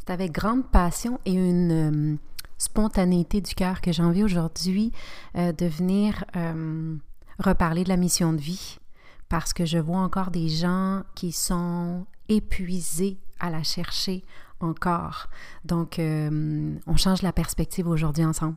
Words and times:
C'est 0.00 0.12
avec 0.12 0.32
grande 0.32 0.66
passion 0.66 1.20
et 1.26 1.32
une 1.32 2.14
euh, 2.14 2.16
spontanéité 2.56 3.40
du 3.40 3.54
cœur 3.54 3.80
que 3.82 3.92
j'ai 3.92 4.02
envie 4.02 4.24
aujourd'hui 4.24 4.92
euh, 5.36 5.52
de 5.52 5.66
venir 5.66 6.24
euh, 6.36 6.96
reparler 7.38 7.84
de 7.84 7.90
la 7.90 7.98
mission 7.98 8.32
de 8.32 8.40
vie 8.40 8.78
parce 9.28 9.52
que 9.52 9.64
je 9.66 9.78
vois 9.78 10.00
encore 10.00 10.30
des 10.30 10.48
gens 10.48 11.02
qui 11.14 11.32
sont 11.32 12.06
épuisés 12.28 13.18
à 13.38 13.50
la 13.50 13.62
chercher 13.62 14.24
encore. 14.58 15.28
Donc, 15.64 15.98
on 16.00 16.96
change 16.96 17.22
la 17.22 17.32
perspective 17.32 17.86
aujourd'hui 17.86 18.24
ensemble. 18.24 18.56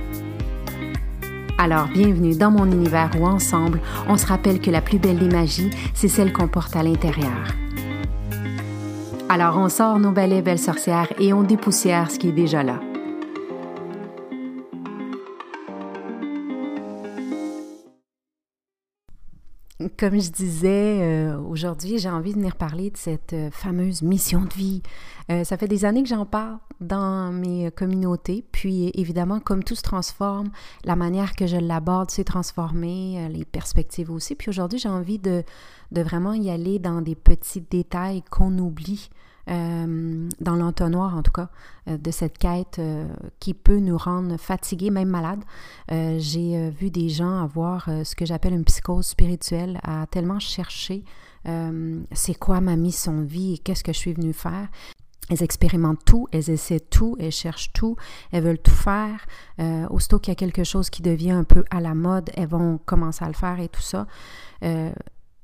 Alors 1.63 1.89
bienvenue 1.89 2.35
dans 2.35 2.49
mon 2.49 2.65
univers 2.65 3.11
où 3.19 3.27
ensemble, 3.27 3.81
on 4.09 4.17
se 4.17 4.25
rappelle 4.25 4.59
que 4.59 4.71
la 4.71 4.81
plus 4.81 4.97
belle 4.97 5.19
des 5.19 5.29
magies, 5.29 5.69
c'est 5.93 6.07
celle 6.07 6.33
qu'on 6.33 6.47
porte 6.47 6.75
à 6.75 6.81
l'intérieur. 6.81 7.53
Alors 9.29 9.59
on 9.59 9.69
sort 9.69 9.99
nos 9.99 10.09
balais 10.09 10.41
belles 10.41 10.57
sorcières 10.57 11.13
et 11.19 11.33
on 11.33 11.43
dépoussière 11.43 12.09
ce 12.09 12.17
qui 12.17 12.29
est 12.29 12.31
déjà 12.31 12.63
là. 12.63 12.79
Comme 20.01 20.19
je 20.19 20.31
disais, 20.31 20.97
euh, 21.03 21.39
aujourd'hui, 21.39 21.99
j'ai 21.99 22.09
envie 22.09 22.31
de 22.31 22.37
venir 22.39 22.55
parler 22.55 22.89
de 22.89 22.97
cette 22.97 23.33
euh, 23.33 23.51
fameuse 23.51 24.01
mission 24.01 24.41
de 24.41 24.53
vie. 24.55 24.81
Euh, 25.29 25.43
ça 25.43 25.57
fait 25.57 25.67
des 25.67 25.85
années 25.85 26.01
que 26.01 26.09
j'en 26.09 26.25
parle 26.25 26.57
dans 26.79 27.31
mes 27.31 27.69
communautés, 27.69 28.43
puis 28.51 28.89
évidemment, 28.95 29.39
comme 29.39 29.63
tout 29.63 29.75
se 29.75 29.83
transforme, 29.83 30.49
la 30.85 30.95
manière 30.95 31.35
que 31.35 31.45
je 31.45 31.57
l'aborde 31.57 32.09
s'est 32.09 32.23
transformée, 32.23 33.29
les 33.29 33.45
perspectives 33.45 34.09
aussi. 34.09 34.33
Puis 34.33 34.49
aujourd'hui, 34.49 34.79
j'ai 34.79 34.89
envie 34.89 35.19
de, 35.19 35.43
de 35.91 36.01
vraiment 36.01 36.33
y 36.33 36.49
aller 36.49 36.79
dans 36.79 37.01
des 37.01 37.13
petits 37.13 37.61
détails 37.61 38.23
qu'on 38.23 38.57
oublie 38.57 39.11
euh, 39.49 40.29
dans 40.39 40.55
l'entonnoir 40.55 41.17
en 41.17 41.23
tout 41.23 41.31
cas, 41.31 41.49
euh, 41.87 41.97
de 41.97 42.11
cette 42.11 42.37
quête 42.37 42.77
euh, 42.79 43.07
qui 43.39 43.53
peut 43.53 43.79
nous 43.79 43.97
rendre 43.97 44.37
fatigués, 44.37 44.91
même 44.91 45.09
malades. 45.09 45.43
J'ai 45.89 46.69
vu 46.69 46.89
des 46.89 47.09
gens 47.09 47.43
avoir 47.43 47.89
ce 48.03 48.15
que 48.15 48.25
j'appelle 48.25 48.53
une 48.53 48.63
psychose 48.63 49.07
spirituelle, 49.07 49.79
à 49.83 50.05
tellement 50.07 50.39
chercher 50.39 51.03
c'est 51.43 52.35
quoi 52.37 52.61
ma 52.61 52.75
mission 52.75 53.19
de 53.19 53.25
vie 53.25 53.55
et 53.55 53.57
qu'est-ce 53.57 53.83
que 53.83 53.91
je 53.91 53.97
suis 53.97 54.13
venue 54.13 54.33
faire. 54.33 54.67
Elles 55.29 55.43
expérimentent 55.43 56.05
tout, 56.05 56.27
elles 56.31 56.49
essaient 56.49 56.79
tout, 56.79 57.17
elles 57.19 57.31
cherchent 57.31 57.73
tout, 57.73 57.95
elles 58.31 58.43
veulent 58.43 58.59
tout 58.59 58.71
faire. 58.71 59.25
aussitôt 59.89 60.19
qu'il 60.19 60.31
y 60.31 60.35
a 60.35 60.35
quelque 60.35 60.63
chose 60.63 60.89
qui 60.89 61.01
devient 61.01 61.31
un 61.31 61.43
peu 61.43 61.65
à 61.69 61.81
la 61.81 61.93
mode, 61.93 62.29
elles 62.35 62.47
vont 62.47 62.79
commencer 62.85 63.25
à 63.25 63.27
le 63.27 63.33
faire 63.33 63.59
et 63.59 63.69
tout 63.69 63.81
ça. 63.81 64.07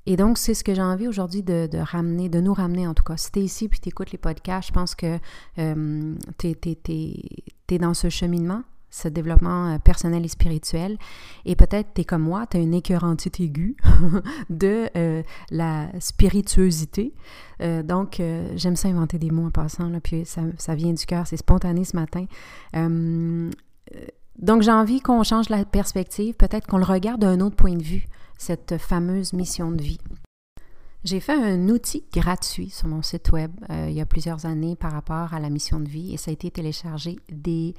Et 0.10 0.16
donc, 0.16 0.38
c'est 0.38 0.54
ce 0.54 0.64
que 0.64 0.74
j'ai 0.74 0.82
envie 0.82 1.06
aujourd'hui 1.06 1.44
de, 1.44 1.68
ramener, 1.78 2.30
de 2.30 2.40
nous 2.40 2.54
ramener 2.54 2.88
en 2.88 2.94
tout 2.94 3.04
cas. 3.04 3.18
Si 3.18 3.30
tu 3.30 3.40
es 3.40 3.44
ici 3.44 3.68
puis 3.68 3.82
tu 3.82 3.90
écoutes 3.90 4.14
les 4.14 4.18
podcasts, 4.18 4.70
je 4.70 4.74
pense 4.74 4.96
que 4.96 5.20
euh, 5.60 6.16
tu 6.38 6.48
es, 6.48 7.78
dans 7.78 7.94
ce 7.94 8.08
cheminement, 8.08 8.64
ce 8.90 9.10
développement 9.10 9.74
euh, 9.74 9.80
personnel 9.80 10.24
et 10.24 10.30
spirituel. 10.30 10.98
Et 11.44 11.58
peut-être 11.58 11.90
tu 11.94 12.02
es 12.02 12.04
comme 12.06 12.22
moi, 12.22 12.48
tu 12.48 12.56
as 12.56 12.62
une 12.62 12.74
écœurantite 12.74 13.42
aiguë 13.42 13.76
de 14.50 14.90
euh, 14.96 15.24
la 15.52 15.90
spirituosité. 16.00 17.14
donc, 17.60 18.22
j'aime 18.56 18.78
ça 18.78 18.88
inventer 18.88 19.20
des 19.20 19.30
mots 19.30 19.48
en 19.48 19.52
passant, 19.52 19.90
là, 19.90 20.00
puis 20.00 20.24
ça 20.26 20.76
vient 20.76 20.94
du 20.94 21.06
cœur, 21.06 21.28
c'est 21.28 21.36
spontané 21.36 21.84
ce 21.84 21.98
matin. 21.98 22.26
donc, 24.40 24.62
j'ai 24.62 24.72
envie 24.72 25.02
qu'on 25.02 25.24
change 25.24 25.50
la 25.50 25.66
perspective, 25.66 26.34
peut-être 26.36 26.66
qu'on 26.66 26.78
le 26.78 26.86
regarde 26.86 27.20
d'un 27.20 27.42
autre 27.42 27.58
point 27.58 27.76
de 27.76 27.84
vue 27.84 28.08
cette 28.38 28.78
fameuse 28.78 29.34
mission 29.34 29.72
de 29.72 29.82
vie. 29.82 30.00
J'ai 31.04 31.20
fait 31.20 31.34
un 31.34 31.70
outil 31.70 32.04
gratuit 32.12 32.70
sur 32.70 32.88
mon 32.88 33.02
site 33.02 33.32
web 33.32 33.52
euh, 33.70 33.88
il 33.90 33.96
y 33.96 34.02
a 34.02 34.06
plusieurs 34.06 34.46
années 34.46 34.76
par 34.76 34.92
rapport 34.92 35.34
à 35.34 35.40
la 35.40 35.50
mission 35.50 35.80
de 35.80 35.88
vie 35.88 36.14
et 36.14 36.18
ça 36.18 36.32
a 36.32 36.34
été 36.34 36.52
téléchargé 36.52 37.18
des 37.30 37.76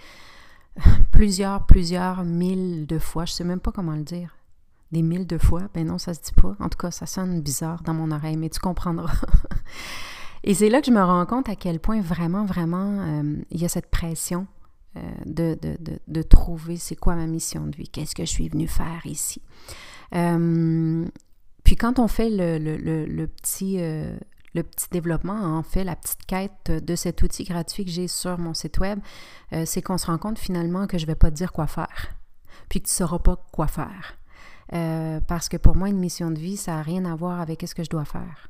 plusieurs, 1.10 1.66
plusieurs 1.66 2.24
mille 2.24 2.86
de 2.86 2.98
fois. 2.98 3.24
Je 3.24 3.32
ne 3.32 3.36
sais 3.36 3.44
même 3.44 3.60
pas 3.60 3.72
comment 3.72 3.96
le 3.96 4.04
dire. 4.04 4.36
Des 4.92 5.02
mille 5.02 5.26
de 5.26 5.36
fois? 5.36 5.62
Ben 5.74 5.86
non, 5.86 5.98
ça 5.98 6.14
se 6.14 6.20
dit 6.20 6.32
pas. 6.32 6.56
En 6.60 6.68
tout 6.68 6.78
cas, 6.78 6.90
ça 6.90 7.04
sonne 7.04 7.42
bizarre 7.42 7.82
dans 7.82 7.92
mon 7.92 8.10
oreille, 8.10 8.36
mais 8.36 8.48
tu 8.48 8.60
comprendras. 8.60 9.20
et 10.44 10.54
c'est 10.54 10.70
là 10.70 10.80
que 10.80 10.86
je 10.86 10.92
me 10.92 11.02
rends 11.02 11.26
compte 11.26 11.48
à 11.48 11.56
quel 11.56 11.78
point 11.80 12.00
vraiment, 12.00 12.46
vraiment, 12.46 13.00
euh, 13.00 13.36
il 13.50 13.60
y 13.60 13.66
a 13.66 13.68
cette 13.68 13.90
pression 13.90 14.46
euh, 14.96 15.00
de, 15.26 15.58
de, 15.60 15.76
de, 15.80 15.98
de, 16.08 16.22
trouver 16.22 16.76
c'est 16.76 16.96
quoi 16.96 17.14
ma 17.14 17.26
mission 17.26 17.66
de 17.66 17.76
vie, 17.76 17.88
qu'est-ce 17.88 18.14
que 18.14 18.24
je 18.24 18.30
suis 18.30 18.48
venue 18.48 18.66
faire 18.66 19.02
ici? 19.04 19.42
Euh, 20.14 21.06
puis 21.64 21.76
quand 21.76 21.98
on 21.98 22.08
fait 22.08 22.30
le, 22.30 22.58
le, 22.58 23.26
petit, 23.26 23.76
euh, 23.78 24.16
le 24.54 24.62
petit 24.62 24.88
développement, 24.90 25.34
en 25.34 25.62
fait, 25.62 25.84
la 25.84 25.96
petite 25.96 26.24
quête 26.26 26.70
de 26.70 26.96
cet 26.96 27.22
outil 27.22 27.44
gratuit 27.44 27.84
que 27.84 27.90
j'ai 27.90 28.08
sur 28.08 28.38
mon 28.38 28.54
site 28.54 28.78
web, 28.78 29.00
euh, 29.52 29.64
c'est 29.66 29.82
qu'on 29.82 29.98
se 29.98 30.06
rend 30.06 30.18
compte 30.18 30.38
finalement 30.38 30.86
que 30.86 30.98
je 30.98 31.04
ne 31.04 31.08
vais 31.08 31.14
pas 31.14 31.30
te 31.30 31.36
dire 31.36 31.52
quoi 31.52 31.66
faire, 31.66 32.14
puis 32.68 32.80
que 32.80 32.86
tu 32.86 32.92
ne 32.92 33.06
sauras 33.06 33.18
pas 33.18 33.36
quoi 33.52 33.66
faire. 33.66 34.16
parce 35.26 35.48
que 35.48 35.56
pour 35.56 35.76
moi, 35.76 35.88
une 35.88 35.98
mission 35.98 36.30
de 36.30 36.38
vie, 36.38 36.56
ça 36.56 36.76
n'a 36.76 36.82
rien 36.82 37.04
à 37.04 37.14
voir 37.14 37.40
avec 37.40 37.66
ce 37.66 37.74
que 37.74 37.84
je 37.84 37.90
dois 37.90 38.04
faire. 38.04 38.48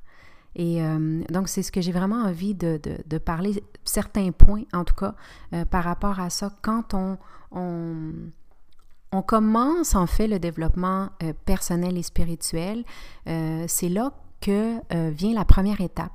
Et 0.57 0.81
donc, 1.29 1.49
c'est 1.49 1.63
ce 1.63 1.71
que 1.71 1.81
j'ai 1.81 1.93
vraiment 1.93 2.25
envie 2.25 2.55
de, 2.55 2.81
de, 2.83 2.99
de, 3.07 3.19
parler, 3.19 3.63
certains 3.85 4.33
points 4.33 4.65
en 4.73 4.85
tout 4.85 4.95
cas, 4.95 5.15
par 5.71 5.85
rapport 5.85 6.19
à 6.19 6.31
ça, 6.31 6.51
quand 6.63 6.95
on, 6.95 7.19
on, 7.53 8.13
on 9.13 9.23
commence 9.23 9.95
en 9.95 10.07
fait 10.07 10.27
le 10.27 10.39
développement 10.39 11.11
euh, 11.23 11.33
personnel 11.45 11.97
et 11.97 12.03
spirituel. 12.03 12.85
Euh, 13.27 13.65
c'est 13.67 13.89
là 13.89 14.13
que 14.41 14.79
euh, 14.93 15.11
vient 15.11 15.35
la 15.35 15.45
première 15.45 15.81
étape. 15.81 16.13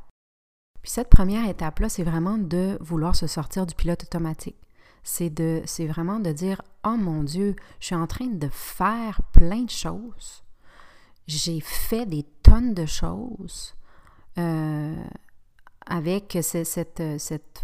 Puis 0.81 0.91
cette 0.91 1.09
première 1.09 1.47
étape-là, 1.47 1.89
c'est 1.89 2.03
vraiment 2.03 2.37
de 2.37 2.77
vouloir 2.81 3.15
se 3.15 3.27
sortir 3.27 3.65
du 3.65 3.73
pilote 3.73 4.03
automatique. 4.03 4.57
C'est 5.03 5.29
de, 5.29 5.61
c'est 5.65 5.87
vraiment 5.87 6.19
de 6.19 6.31
dire, 6.31 6.61
oh 6.85 6.95
mon 6.97 7.23
Dieu, 7.23 7.55
je 7.79 7.87
suis 7.87 7.95
en 7.95 8.07
train 8.07 8.27
de 8.27 8.47
faire 8.51 9.21
plein 9.33 9.63
de 9.63 9.69
choses. 9.69 10.43
J'ai 11.27 11.61
fait 11.61 12.05
des 12.05 12.23
tonnes 12.43 12.73
de 12.73 12.85
choses 12.85 13.75
avec 15.85 16.37
cette, 16.41 17.03
cette 17.17 17.63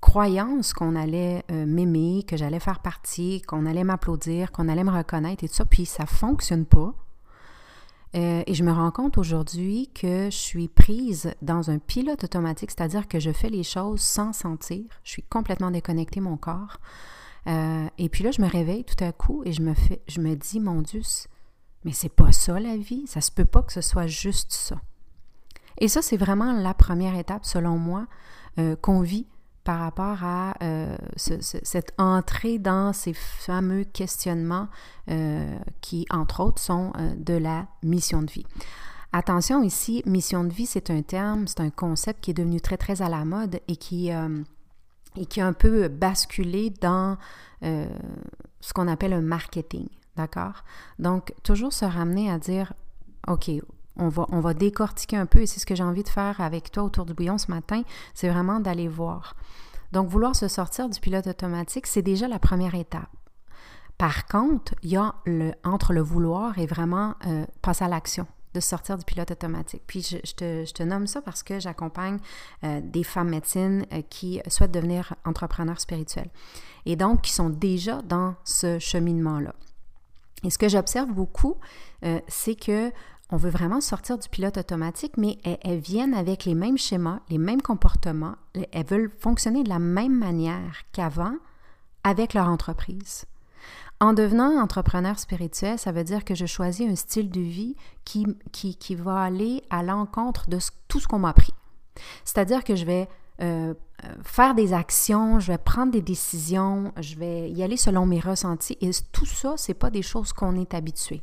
croyance 0.00 0.72
qu'on 0.72 0.94
allait 0.96 1.44
euh, 1.50 1.66
m'aimer, 1.66 2.24
que 2.26 2.36
j'allais 2.36 2.60
faire 2.60 2.80
partie, 2.80 3.42
qu'on 3.42 3.66
allait 3.66 3.84
m'applaudir, 3.84 4.52
qu'on 4.52 4.68
allait 4.68 4.84
me 4.84 4.90
reconnaître 4.90 5.44
et 5.44 5.48
tout 5.48 5.54
ça, 5.54 5.64
puis 5.64 5.86
ça 5.86 6.06
fonctionne 6.06 6.66
pas. 6.66 6.94
Euh, 8.14 8.42
et 8.46 8.54
je 8.54 8.62
me 8.62 8.72
rends 8.72 8.90
compte 8.90 9.18
aujourd'hui 9.18 9.90
que 9.94 10.30
je 10.30 10.36
suis 10.36 10.68
prise 10.68 11.34
dans 11.42 11.70
un 11.70 11.78
pilote 11.78 12.24
automatique, 12.24 12.70
c'est-à-dire 12.70 13.08
que 13.08 13.20
je 13.20 13.30
fais 13.30 13.50
les 13.50 13.62
choses 13.62 14.00
sans 14.00 14.32
sentir. 14.32 14.84
Je 15.02 15.10
suis 15.10 15.22
complètement 15.22 15.70
déconnectée 15.70 16.20
mon 16.20 16.36
corps. 16.36 16.78
Euh, 17.46 17.86
et 17.98 18.08
puis 18.08 18.24
là, 18.24 18.30
je 18.30 18.40
me 18.40 18.48
réveille 18.48 18.84
tout 18.84 19.02
à 19.04 19.12
coup 19.12 19.42
et 19.44 19.52
je 19.52 19.62
me 19.62 19.74
fais, 19.74 20.02
je 20.08 20.20
me 20.20 20.34
dis, 20.34 20.60
mon 20.60 20.82
Dieu, 20.82 21.02
mais 21.84 21.92
c'est 21.92 22.08
pas 22.08 22.32
ça 22.32 22.58
la 22.58 22.76
vie. 22.76 23.04
Ça 23.06 23.20
se 23.20 23.30
peut 23.30 23.44
pas 23.44 23.62
que 23.62 23.72
ce 23.72 23.82
soit 23.82 24.06
juste 24.06 24.52
ça. 24.52 24.80
Et 25.78 25.88
ça, 25.88 26.00
c'est 26.00 26.16
vraiment 26.16 26.52
la 26.52 26.72
première 26.72 27.16
étape, 27.16 27.44
selon 27.44 27.76
moi, 27.76 28.06
qu'on 28.80 29.02
vit 29.02 29.26
par 29.66 29.80
rapport 29.80 30.22
à 30.22 30.54
euh, 30.62 30.96
cette 31.16 31.92
entrée 31.98 32.60
dans 32.60 32.92
ces 32.92 33.12
fameux 33.12 33.82
questionnements 33.82 34.68
euh, 35.10 35.58
qui, 35.80 36.06
entre 36.08 36.38
autres, 36.38 36.62
sont 36.62 36.92
euh, 36.96 37.12
de 37.16 37.34
la 37.34 37.66
mission 37.82 38.22
de 38.22 38.30
vie. 38.30 38.46
Attention 39.12 39.64
ici, 39.64 40.04
mission 40.06 40.44
de 40.44 40.52
vie, 40.52 40.66
c'est 40.66 40.88
un 40.88 41.02
terme, 41.02 41.48
c'est 41.48 41.58
un 41.58 41.70
concept 41.70 42.20
qui 42.20 42.30
est 42.30 42.34
devenu 42.34 42.60
très, 42.60 42.76
très 42.76 43.02
à 43.02 43.08
la 43.08 43.24
mode 43.24 43.58
et 43.66 43.74
qui, 43.74 44.10
et 45.16 45.26
qui 45.26 45.40
a 45.40 45.46
un 45.46 45.52
peu 45.52 45.88
basculé 45.88 46.70
dans 46.80 47.16
ce 47.62 48.72
qu'on 48.74 48.88
appelle 48.88 49.14
un 49.14 49.22
marketing. 49.22 49.88
D'accord? 50.16 50.64
Donc, 50.98 51.32
toujours 51.42 51.72
se 51.72 51.84
ramener 51.84 52.30
à 52.30 52.38
dire, 52.38 52.72
OK, 53.26 53.50
on 53.96 54.08
va, 54.08 54.54
décortiquer 54.54 55.16
un 55.16 55.26
peu, 55.26 55.40
et 55.40 55.46
c'est 55.46 55.60
ce 55.60 55.66
que 55.66 55.74
j'ai 55.74 55.82
envie 55.82 56.02
de 56.02 56.08
faire 56.08 56.40
avec 56.40 56.70
toi 56.70 56.82
autour 56.82 57.06
du 57.06 57.14
bouillon 57.14 57.38
ce 57.38 57.50
matin, 57.50 57.82
c'est 58.14 58.28
vraiment 58.28 58.60
d'aller 58.60 58.88
voir. 58.88 59.34
Donc, 59.92 60.08
vouloir 60.08 60.34
se 60.34 60.48
sortir 60.48 60.88
du 60.88 61.00
pilote 61.00 61.26
automatique, 61.26 61.86
c'est 61.86 62.02
déjà 62.02 62.28
la 62.28 62.38
première 62.38 62.74
étape. 62.74 63.08
Par 63.98 64.26
contre, 64.26 64.74
il 64.82 64.90
y 64.90 64.96
a 64.96 65.14
le, 65.24 65.52
entre 65.64 65.92
le 65.92 66.02
vouloir 66.02 66.58
et 66.58 66.66
vraiment 66.66 67.14
euh, 67.26 67.46
passer 67.62 67.84
à 67.84 67.88
l'action 67.88 68.26
de 68.52 68.60
sortir 68.60 68.98
du 68.98 69.04
pilote 69.04 69.30
automatique. 69.30 69.82
Puis 69.86 70.02
je, 70.02 70.34
te, 70.34 70.82
nomme 70.82 71.06
ça 71.06 71.22
parce 71.22 71.42
que 71.42 71.60
j'accompagne 71.60 72.18
euh, 72.64 72.80
des 72.82 73.04
femmes 73.04 73.30
médecines 73.30 73.86
euh, 73.92 74.02
qui 74.08 74.40
souhaitent 74.48 74.72
devenir 74.72 75.14
entrepreneurs 75.24 75.80
spirituels 75.80 76.30
et 76.84 76.96
donc 76.96 77.22
qui 77.22 77.32
sont 77.32 77.50
déjà 77.50 78.02
dans 78.02 78.34
ce 78.44 78.78
cheminement-là. 78.78 79.54
Et 80.44 80.50
ce 80.50 80.58
que 80.58 80.68
j'observe 80.68 81.10
beaucoup, 81.10 81.56
c'est 82.28 82.54
que 82.54 82.92
on 83.30 83.36
veut 83.36 83.50
vraiment 83.50 83.80
sortir 83.80 84.18
du 84.18 84.28
pilote 84.28 84.56
automatique, 84.56 85.16
mais 85.16 85.38
elles, 85.44 85.80
viennent 85.80 86.14
avec 86.14 86.44
les 86.44 86.54
mêmes 86.54 86.78
schémas, 86.78 87.20
les 87.28 87.38
mêmes 87.38 87.62
comportements, 87.62 88.36
elles 88.54 88.86
veulent 88.86 89.10
fonctionner 89.18 89.64
de 89.64 89.68
la 89.68 89.80
même 89.80 90.16
manière 90.16 90.82
qu'avant 90.92 91.34
avec 92.04 92.34
leur 92.34 92.48
entreprise. 92.48 93.24
En 93.98 94.12
devenant 94.12 94.60
entrepreneur 94.60 95.18
spirituel, 95.18 95.78
ça 95.78 95.90
veut 95.90 96.04
dire 96.04 96.24
que 96.24 96.34
je 96.34 96.46
choisis 96.46 96.88
un 96.88 96.94
style 96.94 97.30
de 97.30 97.40
vie 97.40 97.74
qui, 98.04 98.26
qui, 98.52 98.76
qui 98.76 98.94
va 98.94 99.22
aller 99.22 99.62
à 99.70 99.82
l'encontre 99.82 100.48
de 100.48 100.58
tout 100.86 101.00
ce 101.00 101.08
qu'on 101.08 101.18
m'a 101.18 101.30
appris. 101.30 101.54
C'est-à-dire 102.24 102.62
que 102.62 102.76
je 102.76 102.84
vais 102.84 103.08
euh, 103.42 103.74
faire 104.22 104.54
des 104.54 104.72
actions, 104.72 105.40
je 105.40 105.50
vais 105.50 105.58
prendre 105.58 105.90
des 105.90 106.02
décisions, 106.02 106.92
je 107.00 107.16
vais 107.16 107.50
y 107.50 107.62
aller 107.62 107.78
selon 107.78 108.06
mes 108.06 108.20
ressentis. 108.20 108.76
Et 108.80 108.90
tout 109.12 109.26
ça, 109.26 109.54
c'est 109.56 109.74
pas 109.74 109.90
des 109.90 110.02
choses 110.02 110.32
qu'on 110.32 110.60
est 110.60 110.74
habitué. 110.74 111.22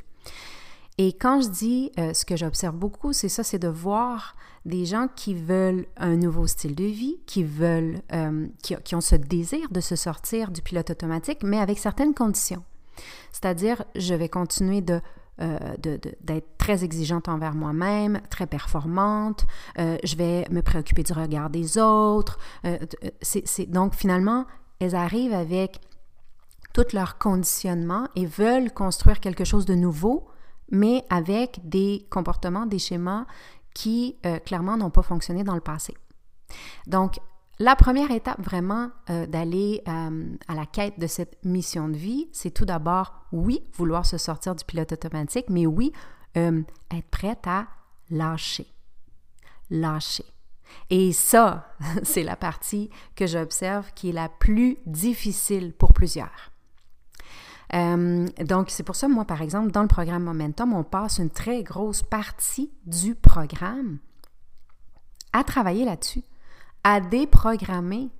Et 0.96 1.12
quand 1.12 1.40
je 1.40 1.48
dis 1.48 1.92
euh, 1.98 2.14
ce 2.14 2.24
que 2.24 2.36
j'observe 2.36 2.76
beaucoup, 2.76 3.12
c'est 3.12 3.28
ça, 3.28 3.42
c'est 3.42 3.58
de 3.58 3.68
voir 3.68 4.36
des 4.64 4.84
gens 4.86 5.08
qui 5.14 5.34
veulent 5.34 5.86
un 5.96 6.16
nouveau 6.16 6.46
style 6.46 6.74
de 6.74 6.84
vie, 6.84 7.18
qui 7.26 7.42
veulent, 7.42 8.00
euh, 8.12 8.46
qui, 8.62 8.94
ont 8.94 9.00
ce 9.00 9.16
désir 9.16 9.68
de 9.70 9.80
se 9.80 9.96
sortir 9.96 10.50
du 10.50 10.62
pilote 10.62 10.90
automatique, 10.90 11.40
mais 11.42 11.58
avec 11.58 11.78
certaines 11.78 12.14
conditions. 12.14 12.62
C'est-à-dire, 13.32 13.84
je 13.96 14.14
vais 14.14 14.28
continuer 14.28 14.84
euh, 15.40 15.58
d'être 16.20 16.56
très 16.58 16.84
exigeante 16.84 17.28
envers 17.28 17.54
moi-même, 17.54 18.20
très 18.30 18.46
performante, 18.46 19.44
je 19.76 20.16
vais 20.16 20.46
me 20.50 20.62
préoccuper 20.62 21.02
du 21.02 21.12
regard 21.12 21.50
des 21.50 21.76
autres. 21.76 22.38
donc 23.66 23.94
finalement, 23.94 24.46
elles 24.78 24.94
arrivent 24.94 25.34
avec 25.34 25.80
tout 26.72 26.86
leur 26.92 27.18
conditionnement 27.18 28.06
et 28.14 28.26
veulent 28.26 28.72
construire 28.72 29.18
quelque 29.18 29.44
chose 29.44 29.66
de 29.66 29.74
nouveau, 29.74 30.28
mais 30.70 31.04
avec 31.10 31.60
des 31.68 32.06
comportements, 32.10 32.66
des 32.66 32.78
schémas 32.78 33.26
qui 33.74 34.16
euh, 34.24 34.38
clairement 34.38 34.76
n'ont 34.76 34.90
pas 34.90 35.02
fonctionné 35.02 35.44
dans 35.44 35.54
le 35.54 35.60
passé. 35.60 35.94
Donc, 36.86 37.18
la 37.58 37.76
première 37.76 38.10
étape 38.10 38.40
vraiment 38.40 38.90
euh, 39.10 39.26
d'aller 39.26 39.82
euh, 39.86 40.36
à 40.48 40.54
la 40.54 40.66
quête 40.66 40.98
de 40.98 41.06
cette 41.06 41.44
mission 41.44 41.88
de 41.88 41.96
vie, 41.96 42.28
c'est 42.32 42.50
tout 42.50 42.64
d'abord, 42.64 43.12
oui, 43.32 43.62
vouloir 43.74 44.06
se 44.06 44.18
sortir 44.18 44.54
du 44.54 44.64
pilote 44.64 44.92
automatique, 44.92 45.46
mais 45.48 45.66
oui, 45.66 45.92
être 46.36 47.10
prête 47.10 47.46
à 47.46 47.68
lâcher. 48.10 48.66
Lâcher. 49.70 50.24
Et 50.90 51.12
ça, 51.12 51.68
c'est 52.02 52.24
la 52.24 52.36
partie 52.36 52.90
que 53.14 53.26
j'observe 53.26 53.92
qui 53.94 54.10
est 54.10 54.12
la 54.12 54.28
plus 54.28 54.78
difficile 54.86 55.72
pour 55.72 55.92
plusieurs. 55.92 56.53
Euh, 57.74 58.26
donc, 58.44 58.70
c'est 58.70 58.82
pour 58.82 58.96
ça, 58.96 59.08
moi, 59.08 59.24
par 59.24 59.42
exemple, 59.42 59.70
dans 59.70 59.82
le 59.82 59.88
programme 59.88 60.24
Momentum, 60.24 60.72
on 60.72 60.84
passe 60.84 61.18
une 61.18 61.30
très 61.30 61.62
grosse 61.62 62.02
partie 62.02 62.70
du 62.86 63.14
programme 63.14 63.98
à 65.32 65.42
travailler 65.42 65.84
là-dessus, 65.84 66.22
à 66.84 67.00
déprogrammer 67.00 68.10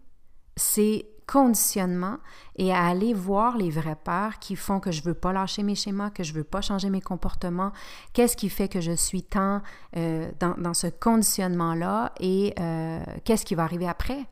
ces 0.57 1.07
conditionnements 1.27 2.19
et 2.57 2.73
à 2.73 2.85
aller 2.85 3.15
voir 3.15 3.57
les 3.57 3.71
vraies 3.71 3.97
peurs 4.03 4.39
qui 4.39 4.57
font 4.57 4.81
que 4.81 4.93
je 4.93 5.01
ne 5.01 5.07
veux 5.07 5.15
pas 5.15 5.33
lâcher 5.33 5.63
mes 5.63 5.75
schémas, 5.75 6.11
que 6.11 6.23
je 6.23 6.33
ne 6.33 6.39
veux 6.39 6.45
pas 6.45 6.61
changer 6.61 6.91
mes 6.91 7.01
comportements, 7.01 7.73
qu'est-ce 8.13 8.37
qui 8.37 8.51
fait 8.51 8.69
que 8.69 8.81
je 8.81 8.93
suis 8.93 9.23
tant 9.23 9.63
euh, 9.97 10.31
dans, 10.39 10.75
ce 10.75 10.89
conditionnement-là 10.89 12.13
et 12.21 12.55
euh, 12.59 13.03
qu'est-ce 13.25 13.45
qui 13.45 13.55
va 13.55 13.63
arriver 13.63 13.89
après. 13.89 14.27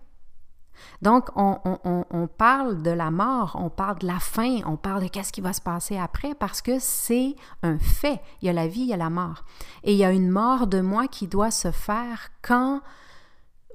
Donc, 1.02 1.28
on, 1.36 2.28
parle 2.38 2.82
de 2.82 2.90
la 2.90 3.10
mort, 3.10 3.56
on 3.58 3.70
parle 3.70 3.98
de 3.98 4.06
la 4.06 4.18
fin, 4.18 4.60
on 4.66 4.76
parle 4.76 5.02
de 5.02 5.08
qu'est-ce 5.08 5.32
qui 5.32 5.40
va 5.40 5.52
se 5.52 5.60
passer 5.60 5.98
après 5.98 6.34
parce 6.34 6.62
que 6.62 6.78
c'est 6.78 7.34
un 7.62 7.78
fait. 7.78 8.20
Il 8.40 8.46
y 8.46 8.48
a 8.48 8.52
la 8.52 8.68
vie, 8.68 8.82
il 8.82 8.88
y 8.88 8.94
a 8.94 8.96
la 8.96 9.10
mort. 9.10 9.44
Et 9.84 9.92
il 9.92 9.98
y 9.98 10.04
a 10.04 10.12
une 10.12 10.30
mort 10.30 10.66
de 10.66 10.80
moi 10.80 11.08
qui 11.08 11.26
doit 11.26 11.50
se 11.50 11.70
faire 11.70 12.28
quand 12.42 12.80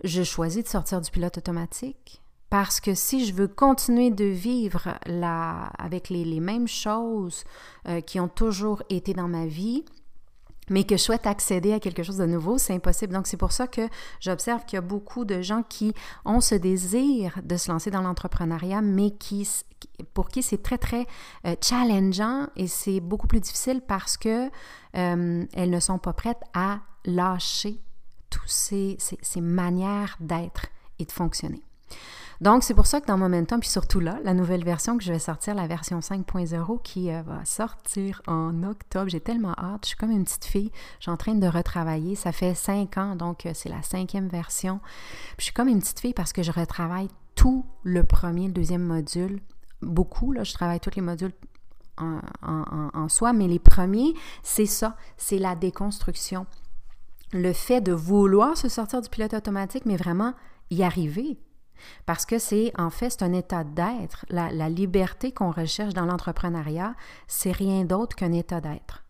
je 0.03 0.23
choisis 0.23 0.63
de 0.63 0.69
sortir 0.69 1.01
du 1.01 1.11
pilote 1.11 1.37
automatique. 1.37 2.21
Parce 2.49 2.79
que 2.79 2.95
si 2.95 3.25
je 3.25 3.33
veux 3.33 3.47
continuer 3.47 4.09
de 4.09 4.23
vivre 4.23 4.97
avec 5.77 6.09
les, 6.09 6.39
mêmes 6.39 6.67
choses 6.67 7.43
euh, 7.87 7.99
qui 7.99 8.21
ont 8.21 8.29
toujours 8.29 8.83
été 8.89 9.13
dans 9.13 9.27
ma 9.27 9.45
vie, 9.45 9.83
mais 10.69 10.83
que 10.83 10.97
je 10.97 11.01
souhaite 11.01 11.27
accéder 11.27 11.73
à 11.73 11.79
quelque 11.79 12.03
chose 12.03 12.17
de 12.17 12.25
nouveau, 12.25 12.57
c'est 12.57 12.73
impossible. 12.73 13.13
Donc, 13.13 13.27
c'est 13.27 13.37
pour 13.37 13.51
ça 13.51 13.67
que 13.67 13.81
j'observe 14.19 14.65
qu'il 14.65 14.77
y 14.77 14.79
a 14.79 14.81
beaucoup 14.81 15.25
de 15.25 15.41
gens 15.41 15.63
qui 15.63 15.93
ont 16.25 16.41
ce 16.41 16.55
désir 16.55 17.39
de 17.43 17.57
se 17.57 17.71
lancer 17.71 17.91
dans 17.91 18.01
l'entrepreneuriat, 18.01 18.81
mais 18.81 19.11
qui, 19.11 19.47
pour 20.13 20.29
qui 20.29 20.43
c'est 20.43 20.61
très, 20.61 20.77
très 20.77 21.05
euh, 21.45 21.55
challengeant 21.61 22.47
et 22.55 22.67
c'est 22.67 22.99
beaucoup 22.99 23.27
plus 23.27 23.39
difficile 23.39 23.81
parce 23.87 24.17
que 24.17 24.49
euh, 24.95 25.45
elles 25.53 25.69
ne 25.69 25.79
sont 25.79 25.99
pas 25.99 26.13
prêtes 26.13 26.41
à 26.53 26.79
lâcher 27.05 27.79
toutes 28.29 28.49
ces, 28.49 28.97
ces 28.99 29.41
manières 29.41 30.17
d'être 30.19 30.67
et 30.99 31.05
de 31.05 31.11
fonctionner. 31.11 31.61
Donc, 32.39 32.63
c'est 32.63 32.75
pour 32.75 32.85
ça 32.85 33.01
que 33.01 33.07
dans 33.07 33.17
Momentum, 33.17 33.59
puis 33.59 33.69
surtout 33.69 33.99
là, 33.99 34.19
la 34.23 34.33
nouvelle 34.33 34.63
version 34.63 34.97
que 34.97 35.03
je 35.03 35.11
vais 35.11 35.19
sortir, 35.19 35.55
la 35.55 35.65
version 35.65 35.99
5.0 35.99 36.81
qui 36.83 37.11
euh, 37.11 37.23
va 37.23 37.43
sortir 37.45 38.21
en 38.27 38.63
octobre, 38.63 39.09
j'ai 39.09 39.19
tellement 39.19 39.53
hâte. 39.57 39.81
Je 39.83 39.87
suis 39.89 39.97
comme 39.97 40.11
une 40.11 40.23
petite 40.23 40.45
fille. 40.45 40.71
Je 40.99 41.03
suis 41.03 41.11
en 41.11 41.17
train 41.17 41.33
de 41.33 41.47
retravailler. 41.47 42.15
Ça 42.15 42.31
fait 42.31 42.53
cinq 42.53 42.97
ans, 42.97 43.15
donc 43.15 43.45
euh, 43.45 43.51
c'est 43.55 43.69
la 43.69 43.81
cinquième 43.81 44.27
version. 44.27 44.79
je 45.39 45.45
suis 45.45 45.53
comme 45.53 45.67
une 45.67 45.79
petite 45.79 45.99
fille 45.99 46.13
parce 46.13 46.31
que 46.31 46.43
je 46.43 46.51
retravaille 46.51 47.07
tout 47.33 47.65
le 47.83 48.03
premier, 48.03 48.47
le 48.47 48.53
deuxième 48.53 48.83
module. 48.83 49.39
Beaucoup, 49.81 50.31
là, 50.31 50.43
je 50.43 50.53
travaille 50.53 50.79
tous 50.79 50.95
les 50.95 51.01
modules 51.01 51.33
en, 51.99 52.19
en 52.93 53.09
soi, 53.09 53.33
mais 53.33 53.47
les 53.47 53.57
premiers, 53.57 54.13
c'est 54.43 54.67
ça, 54.67 54.95
c'est 55.17 55.39
la 55.39 55.55
déconstruction. 55.55 56.45
Le 57.33 57.53
fait 57.53 57.81
de 57.81 57.91
vouloir 57.91 58.55
se 58.55 58.69
sortir 58.69 59.01
du 59.01 59.09
pilote 59.09 59.33
automatique, 59.33 59.85
mais 59.85 59.97
vraiment 59.97 60.33
y 60.69 60.83
arriver, 60.83 61.39
parce 62.05 62.25
que 62.25 62.39
c'est, 62.39 62.71
en 62.77 62.89
fait, 62.89 63.09
c'est 63.09 63.23
un 63.23 63.33
état 63.33 63.63
d'être. 63.63 64.25
La, 64.29 64.69
liberté 64.69 65.31
qu'on 65.31 65.51
recherche 65.51 65.93
dans 65.93 66.05
l'entrepreneuriat, 66.05 66.95
c'est 67.27 67.51
rien 67.51 67.85
d'autre 67.85 68.15
qu'un 68.15 68.33
état 68.33 68.61
d'être. 68.61 69.03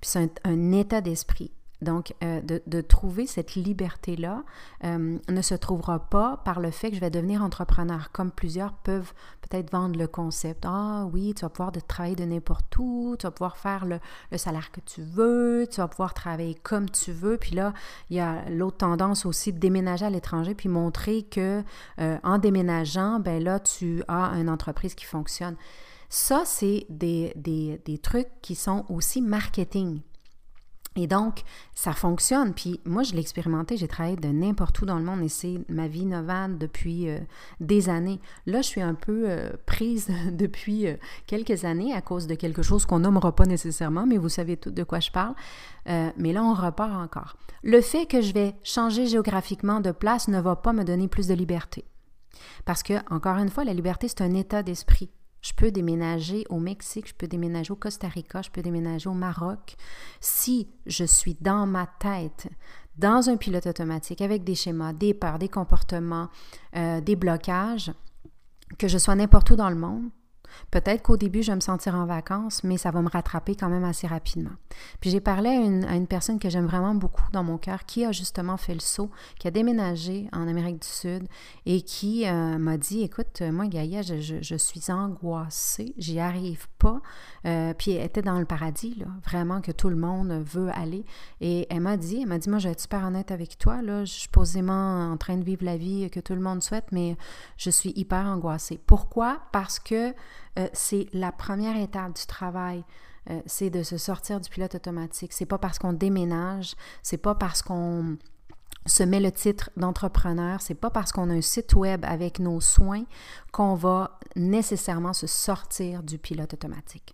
Puis 0.00 0.10
c'est 0.10 0.40
un 0.44 0.72
état 0.72 1.00
d'esprit. 1.00 1.52
Donc, 1.80 2.14
euh, 2.24 2.40
de, 2.40 2.80
trouver 2.80 3.26
cette 3.26 3.54
liberté-là 3.54 4.42
euh, 4.84 5.18
ne 5.28 5.42
se 5.42 5.54
trouvera 5.54 6.00
pas 6.00 6.38
par 6.44 6.58
le 6.58 6.70
fait 6.70 6.90
que 6.90 6.96
je 6.96 7.00
vais 7.00 7.10
devenir 7.10 7.42
entrepreneur, 7.42 8.10
comme 8.10 8.32
plusieurs 8.32 8.72
peuvent 8.72 9.12
peut-être 9.42 9.70
vendre 9.70 9.96
le 9.96 10.08
concept. 10.08 10.64
Ah 10.66 11.06
oui, 11.12 11.34
tu 11.34 11.42
vas 11.42 11.50
pouvoir 11.50 11.70
travailler 11.86 12.16
de 12.16 12.24
n'importe 12.24 12.76
où, 12.78 13.14
tu 13.18 13.26
vas 13.26 13.30
pouvoir 13.30 13.56
faire 13.56 13.86
le, 13.86 14.00
salaire 14.36 14.72
que 14.72 14.80
tu 14.80 15.02
veux, 15.02 15.66
tu 15.70 15.76
vas 15.80 15.88
pouvoir 15.88 16.14
travailler 16.14 16.56
comme 16.56 16.90
tu 16.90 17.12
veux. 17.12 17.36
Puis 17.36 17.54
là, 17.54 17.72
il 18.10 18.16
y 18.16 18.20
a 18.20 18.48
l'autre 18.50 18.78
tendance 18.78 19.24
aussi 19.24 19.52
de 19.52 19.58
déménager 19.58 20.06
à 20.06 20.10
l'étranger, 20.10 20.54
puis 20.54 20.68
montrer 20.68 21.22
que 21.22 21.62
euh, 22.00 22.18
en 22.24 22.38
déménageant, 22.38 23.20
ben 23.20 23.42
là, 23.42 23.60
tu 23.60 24.02
as 24.08 24.32
une 24.38 24.48
entreprise 24.48 24.94
qui 24.94 25.04
fonctionne. 25.04 25.56
Ça, 26.08 26.42
c'est 26.44 26.86
des, 26.88 28.00
trucs 28.02 28.28
qui 28.40 28.54
sont 28.54 28.84
aussi 28.88 29.20
marketing. 29.20 30.00
Et 31.00 31.06
donc, 31.06 31.44
ça 31.74 31.92
fonctionne. 31.92 32.52
Puis 32.52 32.80
moi, 32.84 33.04
je 33.04 33.12
l'ai 33.12 33.20
expérimenté, 33.20 33.76
j'ai 33.76 33.86
travaillé 33.86 34.16
de 34.16 34.26
n'importe 34.26 34.80
où 34.80 34.84
dans 34.84 34.98
le 34.98 35.04
monde 35.04 35.22
et 35.22 35.28
c'est 35.28 35.60
ma 35.68 35.86
vie 35.86 36.04
novane 36.04 36.58
depuis 36.58 37.08
euh, 37.08 37.20
des 37.60 37.88
années. 37.88 38.20
Là, 38.46 38.62
je 38.62 38.66
suis 38.66 38.80
un 38.80 38.94
peu 38.94 39.30
euh, 39.30 39.52
prise 39.64 40.08
depuis 40.32 40.88
euh, 40.88 40.96
quelques 41.28 41.64
années 41.64 41.94
à 41.94 42.00
cause 42.00 42.26
de 42.26 42.34
quelque 42.34 42.62
chose 42.62 42.84
qu'on 42.84 42.98
nommera 42.98 43.30
pas 43.30 43.46
nécessairement, 43.46 44.06
mais 44.06 44.16
vous 44.16 44.28
savez 44.28 44.56
tout 44.56 44.72
de 44.72 44.82
quoi 44.82 44.98
je 44.98 45.12
parle. 45.12 45.34
mais 45.86 46.32
là, 46.32 46.42
on 46.42 46.52
repart 46.52 46.92
encore. 46.92 47.36
Le 47.62 47.80
fait 47.80 48.06
que 48.06 48.20
je 48.20 48.32
vais 48.32 48.56
changer 48.64 49.06
géographiquement 49.06 49.80
de 49.80 49.92
place 49.92 50.26
ne 50.26 50.40
va 50.40 50.56
pas 50.56 50.72
me 50.72 50.82
donner 50.82 51.06
plus 51.06 51.28
de 51.28 51.34
liberté. 51.34 51.84
Parce 52.64 52.82
que, 52.82 52.94
encore 53.14 53.36
une 53.36 53.50
fois, 53.50 53.62
la 53.62 53.72
liberté, 53.72 54.08
c'est 54.08 54.20
un 54.20 54.34
état 54.34 54.64
d'esprit. 54.64 55.10
Je 55.48 55.54
peux 55.54 55.70
déménager 55.70 56.44
au 56.50 56.58
Mexique, 56.58 57.08
je 57.08 57.14
peux 57.14 57.26
déménager 57.26 57.72
au 57.72 57.76
Costa 57.76 58.06
Rica, 58.06 58.42
je 58.42 58.50
peux 58.50 58.60
déménager 58.60 59.08
au 59.08 59.14
Maroc. 59.14 59.76
Si 60.20 60.68
je 60.84 61.04
suis 61.04 61.38
dans 61.40 61.66
ma 61.66 61.86
tête, 61.86 62.48
dans 62.98 63.30
un 63.30 63.38
pilote 63.38 63.66
automatique, 63.66 64.20
avec 64.20 64.44
des 64.44 64.54
schémas, 64.54 64.92
des 64.92 65.14
peurs, 65.14 65.38
des 65.38 65.48
comportements, 65.48 66.28
euh, 66.76 67.00
des 67.00 67.16
blocages, 67.16 67.90
que 68.78 68.88
je 68.88 68.98
sois 68.98 69.14
n'importe 69.14 69.48
où 69.50 69.56
dans 69.56 69.70
le 69.70 69.76
monde, 69.76 70.10
Peut-être 70.70 71.02
qu'au 71.02 71.16
début, 71.16 71.42
je 71.42 71.50
vais 71.50 71.56
me 71.56 71.60
sentir 71.60 71.94
en 71.94 72.06
vacances, 72.06 72.64
mais 72.64 72.76
ça 72.76 72.90
va 72.90 73.02
me 73.02 73.08
rattraper 73.08 73.54
quand 73.54 73.68
même 73.68 73.84
assez 73.84 74.06
rapidement. 74.06 74.52
Puis 75.00 75.10
j'ai 75.10 75.20
parlé 75.20 75.50
à 75.50 75.94
une, 75.94 76.06
personne 76.06 76.38
que 76.38 76.48
j'aime 76.48 76.66
vraiment 76.66 76.94
beaucoup 76.94 77.30
dans 77.32 77.44
mon 77.44 77.58
cœur, 77.58 77.84
qui 77.84 78.04
a 78.04 78.12
justement 78.12 78.56
fait 78.56 78.74
le 78.74 78.80
saut, 78.80 79.10
qui 79.38 79.48
a 79.48 79.50
déménagé 79.50 80.28
en 80.32 80.48
Amérique 80.48 80.82
du 80.82 80.88
Sud 80.88 81.28
et 81.66 81.82
qui 81.82 82.26
euh, 82.26 82.58
m'a 82.58 82.76
dit, 82.76 83.02
écoute, 83.02 83.42
moi, 83.42 83.66
Gaïa, 83.66 84.02
je, 84.02 84.56
suis 84.56 84.90
angoissée, 84.90 85.94
j'y 85.98 86.18
arrive 86.20 86.68
pas. 86.78 87.00
Euh, 87.46 87.74
puis 87.74 87.92
elle 87.92 88.06
était 88.06 88.22
dans 88.22 88.38
le 88.38 88.44
paradis, 88.44 89.02
vraiment 89.24 89.60
que 89.60 89.72
tout 89.72 89.88
le 89.88 89.96
monde 89.96 90.32
veut 90.44 90.70
aller. 90.70 91.04
Et 91.40 91.66
elle 91.70 91.80
m'a 91.80 91.96
dit, 91.96 92.20
elle 92.22 92.28
m'a 92.28 92.38
dit, 92.38 92.48
moi, 92.48 92.58
je 92.58 92.68
vais 92.68 92.72
être 92.72 92.80
super 92.80 93.04
honnête 93.04 93.30
avec 93.30 93.58
toi, 93.58 93.82
là, 93.82 94.04
je 94.04 94.12
suis 94.12 94.28
posément 94.28 95.12
en 95.12 95.16
train 95.16 95.36
de 95.36 95.44
vivre 95.44 95.64
la 95.64 95.76
vie 95.76 96.08
que 96.10 96.20
tout 96.20 96.34
le 96.34 96.40
monde 96.40 96.62
souhaite, 96.62 96.86
mais 96.92 97.16
je 97.56 97.70
suis 97.70 97.92
hyper 97.96 98.26
angoissée. 98.26 98.78
Pourquoi? 98.86 99.40
Parce 99.52 99.78
que 99.78 100.14
euh, 100.58 100.68
c'est 100.72 101.06
la 101.12 101.32
première 101.32 101.76
étape 101.76 102.14
du 102.16 102.26
travail. 102.26 102.84
Euh, 103.30 103.40
c'est 103.46 103.70
de 103.70 103.82
se 103.82 103.98
sortir 103.98 104.40
du 104.40 104.48
pilote 104.48 104.74
automatique. 104.74 105.32
C'est 105.32 105.46
pas 105.46 105.58
parce 105.58 105.78
qu'on 105.78 105.92
déménage, 105.92 106.74
c'est 107.02 107.18
pas 107.18 107.34
parce 107.34 107.62
qu'on 107.62 108.16
se 108.86 109.02
met 109.02 109.20
le 109.20 109.30
titre 109.30 109.70
d'entrepreneur, 109.76 110.62
c'est 110.62 110.74
pas 110.74 110.88
parce 110.88 111.12
qu'on 111.12 111.28
a 111.28 111.34
un 111.34 111.42
site 111.42 111.74
web 111.74 112.04
avec 112.06 112.38
nos 112.38 112.60
soins 112.60 113.04
qu'on 113.52 113.74
va 113.74 114.18
nécessairement 114.34 115.12
se 115.12 115.26
sortir 115.26 116.02
du 116.02 116.16
pilote 116.16 116.54
automatique. 116.54 117.12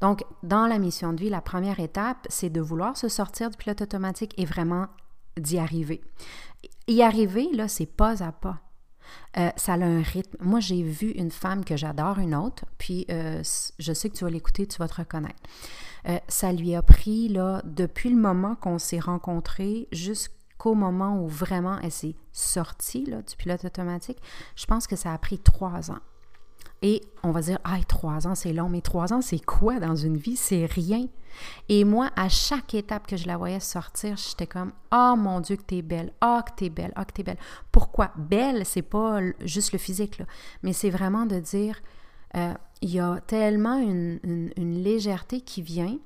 Donc, 0.00 0.24
dans 0.42 0.66
la 0.66 0.78
mission 0.78 1.12
de 1.12 1.20
vie, 1.20 1.30
la 1.30 1.40
première 1.40 1.80
étape, 1.80 2.26
c'est 2.28 2.50
de 2.50 2.60
vouloir 2.60 2.96
se 2.96 3.08
sortir 3.08 3.50
du 3.50 3.56
pilote 3.56 3.82
automatique 3.82 4.34
et 4.36 4.44
vraiment 4.44 4.86
d'y 5.36 5.58
arriver. 5.58 6.00
Y 6.86 7.02
arriver, 7.02 7.48
là, 7.52 7.66
c'est 7.66 7.86
pas 7.86 8.22
à 8.22 8.30
pas. 8.30 8.60
Euh, 9.38 9.50
ça 9.56 9.74
a 9.74 9.84
un 9.84 10.02
rythme. 10.02 10.36
Moi, 10.40 10.60
j'ai 10.60 10.82
vu 10.82 11.10
une 11.10 11.30
femme 11.30 11.64
que 11.64 11.76
j'adore, 11.76 12.18
une 12.18 12.34
autre, 12.34 12.64
puis 12.78 13.06
euh, 13.10 13.42
je 13.78 13.92
sais 13.92 14.08
que 14.08 14.16
tu 14.16 14.24
vas 14.24 14.30
l'écouter, 14.30 14.66
tu 14.66 14.78
vas 14.78 14.88
te 14.88 14.94
reconnaître. 14.94 15.42
Euh, 16.08 16.18
ça 16.28 16.52
lui 16.52 16.74
a 16.74 16.82
pris, 16.82 17.28
là, 17.28 17.62
depuis 17.64 18.10
le 18.10 18.16
moment 18.16 18.54
qu'on 18.54 18.78
s'est 18.78 19.00
rencontrés 19.00 19.88
jusqu'au 19.92 20.74
moment 20.74 21.20
où 21.20 21.28
vraiment 21.28 21.78
elle 21.82 21.92
s'est 21.92 22.14
sortie 22.32 23.04
là, 23.04 23.22
du 23.22 23.36
pilote 23.36 23.64
automatique, 23.64 24.18
je 24.54 24.66
pense 24.66 24.86
que 24.86 24.96
ça 24.96 25.12
a 25.12 25.18
pris 25.18 25.38
trois 25.38 25.90
ans. 25.90 26.00
Et 26.82 27.02
on 27.22 27.30
va 27.30 27.40
dire, 27.40 27.58
ah, 27.64 27.78
trois 27.86 28.26
ans, 28.26 28.34
c'est 28.34 28.52
long, 28.52 28.68
mais 28.68 28.80
trois 28.80 29.12
ans, 29.12 29.20
c'est 29.20 29.44
quoi 29.44 29.80
dans 29.80 29.96
une 29.96 30.16
vie? 30.16 30.36
C'est 30.36 30.66
rien. 30.66 31.06
Et 31.68 31.84
moi, 31.84 32.10
à 32.16 32.28
chaque 32.28 32.74
étape 32.74 33.06
que 33.06 33.16
je 33.16 33.26
la 33.26 33.36
voyais 33.36 33.60
sortir, 33.60 34.16
j'étais 34.16 34.46
comme, 34.46 34.72
ah, 34.90 35.14
mon 35.16 35.40
Dieu, 35.40 35.56
que 35.56 35.62
t'es 35.62 35.82
belle, 35.82 36.12
ah, 36.20 36.42
que 36.46 36.52
t'es 36.56 36.70
belle, 36.70 36.92
ah, 36.96 37.04
que 37.04 37.12
t'es 37.12 37.22
belle. 37.22 37.38
Pourquoi? 37.72 38.12
Belle, 38.16 38.64
c'est 38.64 38.82
pas 38.82 39.20
juste 39.40 39.72
le 39.72 39.78
physique, 39.78 40.18
là, 40.18 40.26
mais 40.62 40.72
c'est 40.72 40.90
vraiment 40.90 41.26
de 41.26 41.38
dire, 41.38 41.80
euh, 42.36 42.54
il 42.82 42.90
y 42.90 43.00
a 43.00 43.20
tellement 43.26 43.78
une 43.78 44.50
légèreté 44.56 45.40
qui 45.40 45.62
vient 45.62 45.98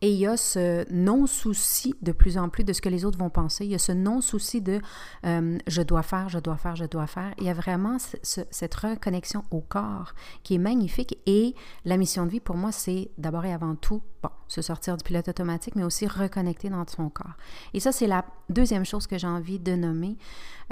et 0.00 0.10
il 0.10 0.18
y 0.18 0.26
a 0.26 0.36
ce 0.36 0.84
non-souci 0.92 1.94
de 2.02 2.12
plus 2.12 2.36
en 2.36 2.48
plus 2.48 2.64
de 2.64 2.72
ce 2.72 2.82
que 2.82 2.88
les 2.88 3.04
autres 3.04 3.18
vont 3.18 3.30
penser. 3.30 3.64
Il 3.64 3.70
y 3.70 3.74
a 3.74 3.78
ce 3.78 3.92
non-souci 3.92 4.60
de 4.60 4.80
euh, 5.24 5.58
je 5.66 5.82
dois 5.82 6.02
faire, 6.02 6.28
je 6.28 6.38
dois 6.38 6.56
faire, 6.56 6.76
je 6.76 6.84
dois 6.84 7.06
faire. 7.06 7.32
Il 7.38 7.44
y 7.44 7.48
a 7.48 7.54
vraiment 7.54 7.96
cette 7.98 8.74
reconnexion 8.74 9.44
au 9.50 9.60
corps 9.60 10.12
qui 10.42 10.56
est 10.56 10.58
magnifique. 10.58 11.18
Et 11.26 11.54
la 11.84 11.96
mission 11.96 12.26
de 12.26 12.30
vie, 12.30 12.40
pour 12.40 12.56
moi, 12.56 12.70
c'est 12.70 13.10
d'abord 13.16 13.44
et 13.46 13.52
avant 13.52 13.76
tout, 13.76 14.02
bon, 14.22 14.30
se 14.48 14.60
sortir 14.60 14.96
du 14.96 15.04
pilote 15.04 15.28
automatique, 15.28 15.74
mais 15.74 15.84
aussi 15.84 16.06
reconnecter 16.06 16.68
dans 16.68 16.86
son 16.86 17.08
corps. 17.08 17.34
Et 17.72 17.80
ça, 17.80 17.92
c'est 17.92 18.06
la 18.06 18.26
deuxième 18.50 18.84
chose 18.84 19.06
que 19.06 19.16
j'ai 19.16 19.26
envie 19.26 19.58
de 19.58 19.74
nommer. 19.74 20.18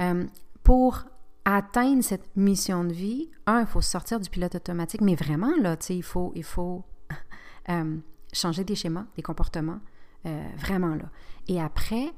Euh, 0.01 0.27
pour 0.63 1.05
atteindre 1.45 2.05
cette 2.05 2.37
mission 2.37 2.85
de 2.85 2.93
vie, 2.93 3.31
un, 3.47 3.61
il 3.61 3.67
faut 3.67 3.81
sortir 3.81 4.21
du 4.21 4.29
pilote 4.29 4.55
automatique, 4.55 5.01
mais 5.01 5.15
vraiment, 5.15 5.53
là, 5.61 5.77
tu 5.77 5.87
sais, 5.87 5.97
il 5.97 6.03
faut, 6.03 6.33
il 6.37 6.45
faut 6.45 6.85
euh, 7.71 7.97
changer 8.33 8.65
des 8.65 8.75
schémas, 8.75 9.05
des 9.17 9.23
comportements, 9.23 9.81
euh, 10.27 10.49
vraiment 10.57 10.95
là. 10.95 11.11
Et 11.49 11.61
après, 11.61 12.13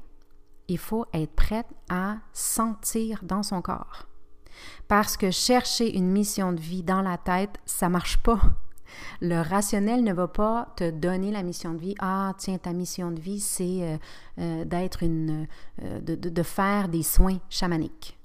il 0.67 0.77
faut 0.77 1.05
être 1.13 1.33
prête 1.33 1.67
à 1.89 2.17
sentir 2.33 3.19
dans 3.23 3.43
son 3.43 3.61
corps. 3.61 4.07
Parce 4.87 5.17
que 5.17 5.31
chercher 5.31 5.95
une 5.95 6.09
mission 6.09 6.53
de 6.53 6.59
vie 6.59 6.83
dans 6.83 7.01
la 7.01 7.17
tête, 7.17 7.57
ça 7.65 7.89
marche 7.89 8.17
pas. 8.17 8.39
Le 9.19 9.41
rationnel 9.41 10.03
ne 10.03 10.13
va 10.13 10.27
pas 10.27 10.73
te 10.77 10.89
donner 10.89 11.31
la 11.31 11.43
mission 11.43 11.73
de 11.73 11.79
vie. 11.79 11.95
Ah, 11.99 12.33
tiens, 12.37 12.57
ta 12.57 12.71
mission 12.71 13.11
de 13.11 13.19
vie, 13.19 13.41
c'est 13.41 13.81
euh, 13.81 13.97
euh, 14.39 14.65
d'être 14.65 15.03
une, 15.03 15.47
de, 15.81 16.15
de, 16.15 16.43
faire 16.43 16.87
des 16.87 17.03
soins 17.03 17.39
chamaniques. 17.49 18.17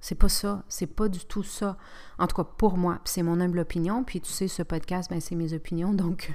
C'est 0.00 0.14
pas 0.14 0.28
ça, 0.28 0.62
c'est 0.68 0.86
pas 0.86 1.08
du 1.08 1.24
tout 1.24 1.42
ça. 1.42 1.76
En 2.18 2.26
tout 2.26 2.36
cas, 2.36 2.44
pour 2.44 2.76
moi, 2.76 3.00
c'est 3.04 3.22
mon 3.22 3.40
humble 3.40 3.58
opinion. 3.58 4.04
Puis 4.04 4.20
tu 4.20 4.30
sais, 4.30 4.48
ce 4.48 4.62
podcast, 4.62 5.10
ben, 5.10 5.20
c'est 5.20 5.34
mes 5.34 5.52
opinions, 5.52 5.92
donc 5.94 6.32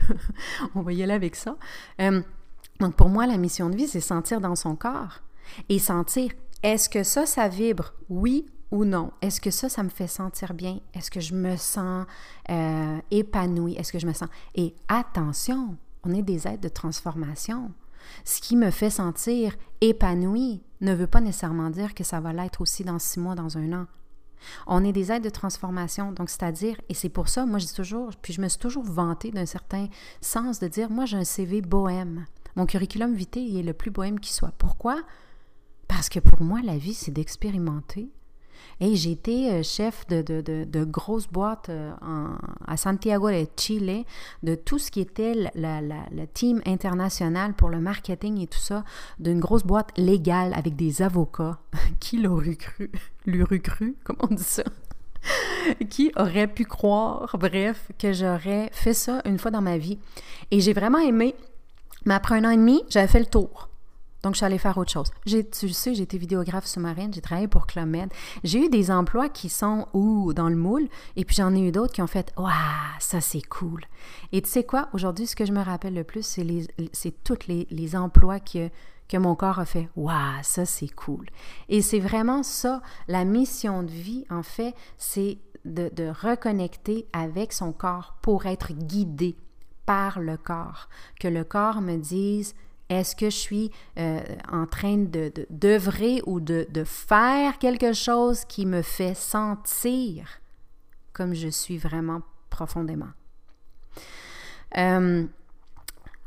on 0.76 0.82
va 0.82 0.94
y 0.94 1.04
aller 1.04 1.14
avec 1.14 1.36
ça. 1.36 1.58
Euh, 2.02 2.22
donc 2.80 2.96
pour 2.96 3.10
moi, 3.10 3.26
la 3.28 3.38
mission 3.38 3.70
de 3.70 3.76
vie, 3.76 3.88
c'est 3.88 4.02
sentir 4.02 4.42
dans 4.42 4.56
son 4.56 4.76
corps 4.76 5.22
et 5.70 5.80
sentir 5.80 6.32
est-ce 6.62 6.90
que 6.90 7.04
ça, 7.04 7.26
ça 7.26 7.48
vibre, 7.48 7.94
oui 8.10 8.48
ou 8.72 8.86
non? 8.86 9.12
Est-ce 9.22 9.40
que 9.40 9.52
ça, 9.52 9.70
ça 9.70 9.84
me 9.84 9.90
fait 9.90 10.08
sentir 10.08 10.54
bien? 10.54 10.80
Est-ce 10.94 11.12
que 11.12 11.20
je 11.20 11.36
me 11.36 11.56
sens 11.58 12.06
euh, 12.50 13.00
épanouie? 13.12 13.76
Est-ce 13.76 13.94
que 13.94 14.00
je 14.00 14.08
me 14.08 14.14
sens... 14.14 14.30
Et 14.56 14.74
attention, 14.88 15.78
on 16.04 16.14
est 16.14 16.22
des 16.22 16.48
êtres 16.48 16.62
de 16.62 16.70
transformation. 16.70 17.72
Ce 18.26 18.42
qui 18.42 18.56
me 18.56 18.72
fait 18.72 18.90
sentir 18.90 19.56
épanoui 19.90 20.62
ne 20.82 20.94
veut 20.94 21.08
pas 21.08 21.22
nécessairement 21.22 21.70
dire 21.70 21.94
que 21.94 22.04
ça 22.04 22.20
va 22.20 22.34
l'être 22.34 22.62
aussi 22.62 22.84
dans 22.84 23.00
six 23.00 23.20
mois, 23.20 23.36
dans 23.36 23.58
un 23.58 23.74
an. 23.74 23.86
On 24.68 24.84
est 24.84 24.92
des 24.92 25.12
aides 25.12 25.24
de 25.24 25.30
transformation, 25.30 26.12
donc 26.12 26.30
c'est-à-dire, 26.30 26.76
et 26.90 26.94
c'est 26.94 27.10
pour 27.10 27.30
ça, 27.30 27.46
moi 27.46 27.60
je 27.60 27.66
dis 27.66 27.74
toujours, 27.74 28.12
puis 28.22 28.34
je 28.34 28.42
me 28.42 28.50
suis 28.50 28.60
toujours 28.60 28.84
vantée 28.84 29.32
d'un 29.32 29.46
certain 29.46 29.88
sens 30.20 30.60
de 30.60 30.68
dire, 30.68 30.90
moi 30.90 31.06
j'ai 31.06 31.18
un 31.18 31.24
CV 31.24 31.62
bohème. 31.62 32.26
Mon 32.56 32.66
curriculum 32.66 33.14
vitae 33.14 33.58
est 33.58 33.64
le 33.64 33.74
plus 33.74 33.92
bohème 33.92 34.20
qui 34.20 34.34
soit. 34.34 34.54
Pourquoi? 34.58 35.02
Parce 35.88 36.10
que 36.10 36.20
pour 36.20 36.42
moi, 36.42 36.62
la 36.64 36.78
vie, 36.78 36.94
c'est 36.94 37.12
d'expérimenter, 37.12 38.10
et 38.80 38.92
été 39.10 39.52
euh, 39.52 39.64
chef 39.64 40.06
de, 40.08 40.22
de, 40.22 40.42
de, 40.42 40.88
boîtes 41.32 41.70
euh, 41.70 41.92
à 42.68 42.78
Santiago 42.78 43.30
de 43.30 43.46
Chile, 43.56 44.04
de 44.44 44.56
tout 44.56 44.80
ce 44.80 44.92
qui 44.92 45.00
était 45.00 45.34
la, 45.56 45.82
la, 45.82 46.28
team 46.34 46.62
international 46.66 47.54
pour 47.54 47.70
le 47.70 47.80
marketing 47.80 48.42
et 48.42 48.48
tout 48.48 48.60
ça, 48.60 48.84
d'une 49.20 49.40
grosse 49.40 49.64
boîte 49.64 49.92
légale 49.98 50.54
avec 50.54 50.76
des 50.76 51.02
avocats. 51.02 51.60
qui 52.00 52.18
l'aurait 52.18 52.56
cru? 52.56 52.92
L'aurait 53.26 53.60
cru? 53.60 53.96
Comment 54.04 54.28
on 54.30 54.36
dit 54.36 54.44
ça? 54.44 54.64
qui 55.90 56.12
aurait 56.16 56.48
pu 56.48 56.66
croire, 56.66 57.38
bref, 57.40 57.90
que 57.98 58.14
j'aurais 58.14 58.70
fait 58.72 58.94
ça 58.94 59.22
une 59.26 59.38
fois 59.38 59.52
dans 59.52 59.62
ma 59.62 59.78
vie. 59.78 60.00
Et 60.52 60.60
j'ai 60.60 60.74
vraiment 60.74 61.00
aimé. 61.00 61.36
Mais 62.06 62.16
après 62.16 62.36
un 62.36 62.46
an 62.46 62.50
et 62.50 62.58
demi, 62.58 62.84
j'avais 62.90 63.08
fait 63.08 63.20
le 63.20 63.26
tour. 63.26 63.70
Donc, 64.24 64.36
je 64.36 64.38
suis 64.38 64.46
allée 64.46 64.58
faire 64.58 64.78
autre 64.78 64.92
chose. 64.92 65.12
J'ai, 65.26 65.48
tu 65.48 65.70
sais, 65.70 65.94
j'ai 65.94 66.04
été 66.04 66.18
vidéographe 66.18 66.66
sous-marine, 66.66 67.14
j'ai 67.14 67.22
travaillé 67.22 67.50
pour 67.50 67.68
Club 67.68 67.94
J'ai 68.46 68.66
eu 68.66 68.70
des 68.70 68.90
emplois 68.90 69.28
qui 69.28 69.50
sont 69.50 69.88
ou 69.94 70.34
dans 70.34 70.48
le 70.48 70.56
moule, 70.56 70.88
et 71.18 71.26
puis 71.26 71.36
j'en 71.36 71.54
ai 71.54 71.60
eu 71.60 71.72
d'autres 71.74 71.92
qui 71.92 72.02
ont 72.02 72.08
fait 72.08 72.34
Waouh, 72.38 72.50
ça 73.00 73.20
c'est 73.20 73.42
cool. 73.42 73.82
Et 74.32 74.42
tu 74.42 74.50
sais 74.50 74.64
quoi, 74.64 74.88
aujourd'hui, 74.94 75.28
ce 75.28 75.36
que 75.36 75.46
je 75.46 75.52
me 75.52 75.62
rappelle 75.62 75.94
le 75.94 76.06
plus, 76.06 76.26
c'est, 76.26 76.46
c'est 76.94 77.24
tous 77.24 77.48
les, 77.48 77.96
emplois 77.96 78.40
que, 78.40 78.70
mon 79.16 79.36
corps 79.36 79.60
a 79.60 79.66
fait 79.66 79.90
Waouh, 79.98 80.42
ça 80.42 80.66
c'est 80.66 80.88
cool. 80.88 81.28
Et 81.68 81.82
c'est 81.82 82.00
vraiment 82.00 82.44
ça, 82.44 82.82
la 83.10 83.26
mission 83.26 83.84
de 83.84 83.92
vie, 83.92 84.26
en 84.30 84.42
fait, 84.42 84.74
c'est 84.98 85.38
de 85.66 86.10
reconnecter 86.10 87.08
avec 87.14 87.52
son 87.52 87.74
corps 87.74 88.16
pour 88.22 88.46
être 88.46 88.72
guidé 88.72 89.36
par 89.86 90.20
le 90.20 90.38
corps. 90.38 90.88
Que 91.20 91.28
le 91.28 91.44
corps 91.44 91.82
me 91.82 91.98
dise 91.98 92.56
est-ce 92.94 93.16
que 93.16 93.30
je 93.30 93.36
suis 93.36 93.72
euh, 93.98 94.22
en 94.52 94.66
train 94.66 94.98
de, 94.98 95.32
d'œuvrer 95.50 96.22
ou 96.26 96.40
de, 96.40 96.68
de, 96.70 96.84
faire 96.84 97.58
quelque 97.60 97.94
chose 97.94 98.46
qui 98.46 98.66
me 98.66 98.82
fait 98.82 99.16
sentir 99.16 100.40
comme 101.14 101.34
je 101.34 101.48
suis 101.48 101.78
vraiment 101.78 102.22
profondément? 102.50 103.12
Euh, 104.78 105.26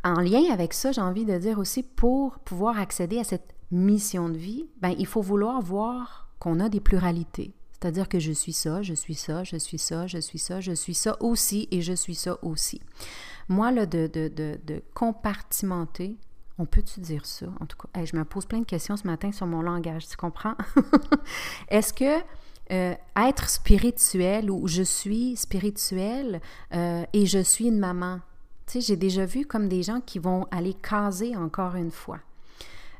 en 0.04 0.20
lien 0.20 0.52
avec 0.52 0.72
ça, 0.72 0.92
j'ai 0.92 1.00
envie 1.00 1.24
de 1.24 1.36
dire 1.38 1.58
aussi, 1.58 1.82
pour 1.82 2.38
pouvoir 2.40 2.78
accéder 2.78 3.18
à 3.18 3.24
cette 3.24 3.54
mission 3.70 4.28
de 4.28 4.36
vie, 4.36 4.68
ben, 4.80 4.94
il 4.98 5.06
faut 5.06 5.22
vouloir 5.22 5.60
voir 5.60 6.28
qu'on 6.38 6.60
a 6.60 6.68
des 6.68 6.80
pluralités. 6.80 7.52
C'est-à-dire 7.72 8.08
que 8.08 8.18
je 8.18 8.32
suis 8.32 8.52
ça, 8.52 8.82
je 8.82 8.94
suis 8.94 9.14
ça, 9.14 9.44
je 9.44 9.56
suis 9.56 9.78
ça, 9.78 10.06
je 10.06 10.18
suis 10.18 10.38
ça, 10.38 10.60
je 10.60 10.72
suis 10.72 10.94
ça 10.94 11.16
aussi 11.20 11.68
et 11.70 11.82
je 11.82 11.92
suis 11.92 12.14
ça 12.14 12.38
aussi. 12.42 12.80
Moi, 13.48 13.70
là, 13.70 13.84
de, 13.84 14.06
de, 14.06 14.28
de, 14.28 14.58
de 14.64 14.82
compartimenter 14.94 16.16
on 16.58 16.64
peut-tu 16.64 17.00
dire 17.00 17.26
ça? 17.26 17.46
En 17.60 17.66
tout 17.66 17.76
cas, 17.76 18.04
je 18.04 18.16
me 18.16 18.24
pose 18.24 18.46
plein 18.46 18.60
de 18.60 18.64
questions 18.64 18.96
ce 18.96 19.06
matin 19.06 19.32
sur 19.32 19.46
mon 19.46 19.62
langage, 19.62 20.08
tu 20.08 20.16
comprends? 20.16 20.54
Est-ce 21.68 21.92
que 21.92 22.22
euh, 22.72 22.94
être 23.16 23.48
spirituel 23.48 24.50
ou 24.50 24.66
je 24.66 24.82
suis 24.82 25.36
spirituel 25.36 26.40
euh, 26.74 27.04
et 27.12 27.26
je 27.26 27.38
suis 27.38 27.66
une 27.66 27.78
maman? 27.78 28.20
Tu 28.66 28.74
sais, 28.74 28.80
j'ai 28.80 28.96
déjà 28.96 29.26
vu 29.26 29.44
comme 29.46 29.68
des 29.68 29.82
gens 29.82 30.00
qui 30.00 30.18
vont 30.18 30.46
aller 30.50 30.74
caser 30.74 31.36
encore 31.36 31.76
une 31.76 31.90
fois. 31.90 32.18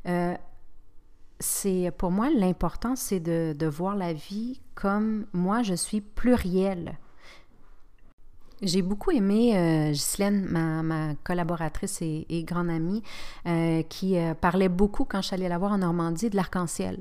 Euh, 0.07 0.35
c'est 1.39 1.91
pour 1.97 2.11
moi 2.11 2.29
l'important, 2.29 2.95
c'est 2.95 3.19
de, 3.19 3.53
de, 3.57 3.67
voir 3.67 3.95
la 3.95 4.13
vie 4.13 4.61
comme 4.75 5.25
moi, 5.33 5.63
je 5.63 5.73
suis 5.73 6.01
pluriel. 6.01 6.97
J'ai 8.61 8.81
beaucoup 8.81 9.11
aimé 9.11 9.55
euh, 9.55 9.93
ma, 10.49 10.81
ma, 10.81 11.13
collaboratrice 11.23 12.01
et, 12.01 12.43
grande 12.43 12.71
amie, 12.71 13.03
euh, 13.45 13.83
qui 13.83 14.17
euh, 14.17 14.33
parlait 14.33 14.69
beaucoup 14.69 15.05
quand 15.05 15.21
je 15.21 15.27
suis 15.27 15.35
allée 15.35 15.47
la 15.47 15.59
voir 15.59 15.73
en 15.73 15.77
Normandie 15.77 16.31
de 16.31 16.35
l'arc-en-ciel. 16.35 16.99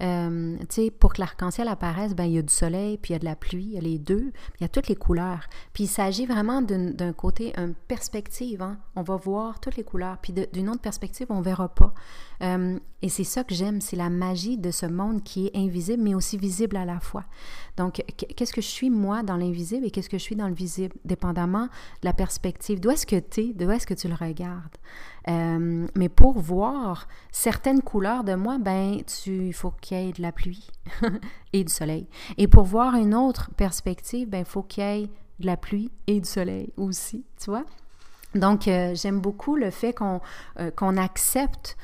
Euh, 0.00 0.56
pour 0.98 1.14
que 1.14 1.20
l'arc-en-ciel 1.20 1.68
apparaisse, 1.68 2.14
ben, 2.14 2.24
il 2.24 2.32
y 2.32 2.38
a 2.38 2.42
du 2.42 2.52
soleil, 2.52 2.98
puis 2.98 3.12
il 3.12 3.14
y 3.14 3.16
a 3.16 3.18
de 3.18 3.24
la 3.24 3.36
pluie, 3.36 3.64
il 3.64 3.72
y 3.72 3.78
a 3.78 3.80
les 3.80 3.98
deux, 3.98 4.32
il 4.58 4.62
y 4.62 4.64
a 4.64 4.68
toutes 4.68 4.88
les 4.88 4.96
couleurs. 4.96 5.46
Puis 5.72 5.84
il 5.84 5.88
s'agit 5.88 6.26
vraiment 6.26 6.62
d'un 6.62 7.12
côté, 7.12 7.52
une 7.58 7.74
perspective. 7.74 8.62
Hein? 8.62 8.78
On 8.94 9.02
va 9.02 9.16
voir 9.16 9.60
toutes 9.60 9.76
les 9.76 9.84
couleurs, 9.84 10.18
puis 10.18 10.32
d'une 10.32 10.68
autre 10.68 10.80
perspective, 10.80 11.26
on 11.30 11.38
ne 11.38 11.44
verra 11.44 11.68
pas. 11.68 11.94
Euh, 12.42 12.78
et 13.02 13.08
c'est 13.08 13.24
ça 13.24 13.44
que 13.44 13.54
j'aime, 13.54 13.80
c'est 13.80 13.96
la 13.96 14.10
magie 14.10 14.58
de 14.58 14.70
ce 14.70 14.86
monde 14.86 15.22
qui 15.22 15.46
est 15.46 15.56
invisible, 15.56 16.02
mais 16.02 16.14
aussi 16.14 16.36
visible 16.36 16.76
à 16.76 16.84
la 16.84 17.00
fois. 17.00 17.24
Donc, 17.76 18.02
qu'est-ce 18.16 18.52
que 18.52 18.60
je 18.60 18.66
suis, 18.66 18.90
moi, 18.90 19.22
dans 19.22 19.36
l'invisible 19.36 19.86
et 19.86 19.90
qu'est-ce 19.90 20.08
que 20.08 20.18
je 20.18 20.22
suis 20.22 20.36
dans 20.36 20.48
le 20.48 20.54
visible, 20.54 20.94
dépendamment 21.04 21.64
de 21.64 22.04
la 22.04 22.12
perspective. 22.12 22.80
D'où 22.80 22.90
est-ce 22.90 23.06
que 23.06 23.16
tu 23.16 23.40
es, 23.40 23.52
d'où 23.54 23.70
est-ce 23.70 23.86
que 23.86 23.94
tu 23.94 24.08
le 24.08 24.14
regardes? 24.14 24.76
Euh, 25.28 25.86
mais 25.94 26.08
pour 26.08 26.38
voir 26.38 27.08
certaines 27.32 27.82
couleurs 27.82 28.24
de 28.24 28.34
moi, 28.34 28.58
ben, 28.58 29.00
il 29.26 29.52
faut 29.52 29.72
qu'il 29.86 29.98
y 29.98 30.08
ait 30.08 30.12
de 30.12 30.22
la 30.22 30.32
pluie 30.32 30.68
et 31.52 31.64
du 31.64 31.72
soleil. 31.72 32.08
Et 32.38 32.48
pour 32.48 32.64
voir 32.64 32.94
une 32.96 33.14
autre 33.14 33.50
perspective, 33.56 34.28
ben, 34.28 34.40
il 34.40 34.44
faut 34.44 34.62
qu'il 34.62 34.84
y 34.84 34.86
ait 34.86 35.10
de 35.38 35.46
la 35.46 35.56
pluie 35.56 35.90
et 36.06 36.20
du 36.20 36.28
soleil 36.28 36.72
aussi, 36.76 37.24
tu 37.40 37.50
vois? 37.50 37.64
Donc, 38.34 38.68
euh, 38.68 38.94
j'aime 38.94 39.20
beaucoup 39.20 39.56
le 39.56 39.70
fait 39.70 39.92
qu'on 39.92 40.20
euh, 40.58 40.70
qu'on 40.70 40.96
accepte 40.96 41.76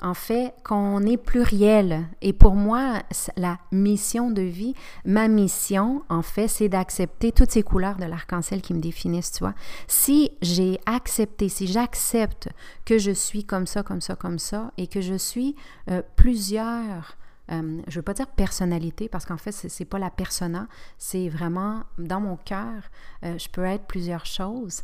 en 0.00 0.14
fait, 0.14 0.54
qu'on 0.64 1.04
est 1.04 1.16
pluriel. 1.16 2.06
Et 2.22 2.32
pour 2.32 2.54
moi, 2.54 3.02
la 3.36 3.58
mission 3.72 4.30
de 4.30 4.42
vie, 4.42 4.74
ma 5.04 5.28
mission, 5.28 6.02
en 6.08 6.22
fait, 6.22 6.48
c'est 6.48 6.68
d'accepter 6.68 7.32
toutes 7.32 7.50
ces 7.50 7.62
couleurs 7.62 7.96
de 7.96 8.04
l'arc-en-ciel 8.04 8.62
qui 8.62 8.74
me 8.74 8.80
définissent, 8.80 9.32
tu 9.32 9.40
vois. 9.40 9.54
Si 9.88 10.30
j'ai 10.40 10.78
accepté, 10.86 11.48
si 11.48 11.66
j'accepte 11.66 12.48
que 12.84 12.98
je 12.98 13.10
suis 13.10 13.44
comme 13.44 13.66
ça, 13.66 13.82
comme 13.82 14.00
ça, 14.00 14.14
comme 14.14 14.38
ça, 14.38 14.72
et 14.76 14.86
que 14.86 15.00
je 15.00 15.14
suis 15.14 15.56
euh, 15.90 16.02
plusieurs, 16.14 17.16
euh, 17.50 17.80
je 17.88 17.92
ne 17.92 17.96
veux 17.96 18.02
pas 18.02 18.14
dire 18.14 18.28
personnalité, 18.28 19.08
parce 19.08 19.26
qu'en 19.26 19.36
fait, 19.36 19.52
ce 19.52 19.66
n'est 19.66 19.86
pas 19.86 19.98
la 19.98 20.10
persona, 20.10 20.68
c'est 20.96 21.28
vraiment 21.28 21.82
dans 21.98 22.20
mon 22.20 22.36
cœur, 22.36 22.82
euh, 23.24 23.36
je 23.36 23.48
peux 23.48 23.64
être 23.64 23.86
plusieurs 23.86 24.26
choses. 24.26 24.82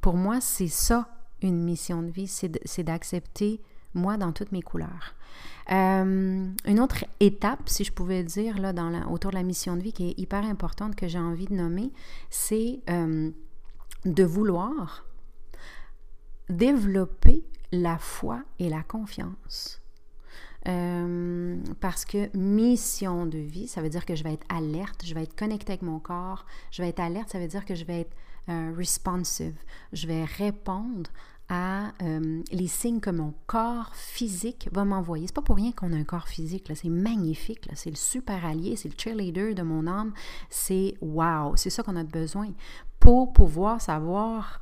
pour 0.00 0.14
moi, 0.14 0.40
c'est 0.40 0.68
ça 0.68 1.08
une 1.42 1.62
mission 1.62 2.02
de 2.02 2.10
vie, 2.10 2.26
c'est 2.28 2.82
d'accepter 2.82 3.60
moi 3.94 4.16
dans 4.16 4.32
toutes 4.32 4.52
mes 4.52 4.62
couleurs. 4.62 5.14
Euh, 5.70 6.48
une 6.64 6.80
autre 6.80 7.04
étape, 7.20 7.68
si 7.68 7.84
je 7.84 7.92
pouvais 7.92 8.22
dire, 8.22 8.58
là, 8.58 8.72
dans 8.72 9.10
autour 9.10 9.30
de 9.30 9.36
la 9.36 9.42
mission 9.42 9.76
de 9.76 9.82
vie 9.82 9.92
qui 9.92 10.10
est 10.10 10.18
hyper 10.18 10.44
importante, 10.44 10.94
que 10.96 11.08
j'ai 11.08 11.18
envie 11.18 11.46
de 11.46 11.54
nommer, 11.54 11.92
c'est 12.30 12.80
euh, 12.88 13.30
de 14.04 14.24
vouloir 14.24 15.04
développer 16.48 17.44
la 17.72 17.98
foi 17.98 18.42
et 18.58 18.70
la 18.70 18.82
confiance. 18.82 19.82
Euh, 20.66 21.56
parce 21.80 22.04
que 22.04 22.34
mission 22.36 23.26
de 23.26 23.38
vie, 23.38 23.68
ça 23.68 23.80
veut 23.80 23.88
dire 23.88 24.04
que 24.04 24.14
je 24.14 24.24
vais 24.24 24.32
être 24.32 24.46
alerte, 24.48 25.04
je 25.04 25.14
vais 25.14 25.22
être 25.22 25.36
connectée 25.36 25.72
avec 25.72 25.82
mon 25.82 25.98
corps. 25.98 26.46
Je 26.70 26.82
vais 26.82 26.88
être 26.88 27.00
alerte, 27.00 27.30
ça 27.30 27.38
veut 27.38 27.46
dire 27.46 27.64
que 27.64 27.74
je 27.74 27.84
vais 27.84 28.00
être 28.00 28.16
responsive. 28.48 29.54
Je 29.92 30.06
vais 30.06 30.24
répondre 30.24 31.10
à 31.48 31.92
euh, 32.02 32.42
les 32.52 32.66
signes 32.66 33.00
que 33.00 33.10
mon 33.10 33.32
corps 33.46 33.94
physique 33.94 34.68
va 34.72 34.84
m'envoyer. 34.84 35.26
C'est 35.26 35.34
pas 35.34 35.42
pour 35.42 35.56
rien 35.56 35.72
qu'on 35.72 35.92
a 35.92 35.96
un 35.96 36.04
corps 36.04 36.28
physique, 36.28 36.70
c'est 36.74 36.88
magnifique, 36.88 37.68
c'est 37.74 37.90
le 37.90 37.96
super 37.96 38.44
allié, 38.44 38.76
c'est 38.76 38.88
le 38.88 38.94
cheerleader 38.98 39.54
de 39.54 39.62
mon 39.62 39.86
âme, 39.86 40.12
c'est 40.50 40.94
wow, 41.00 41.56
c'est 41.56 41.70
ça 41.70 41.82
qu'on 41.82 41.96
a 41.96 42.04
besoin 42.04 42.52
pour 43.00 43.32
pouvoir 43.32 43.80
savoir 43.80 44.60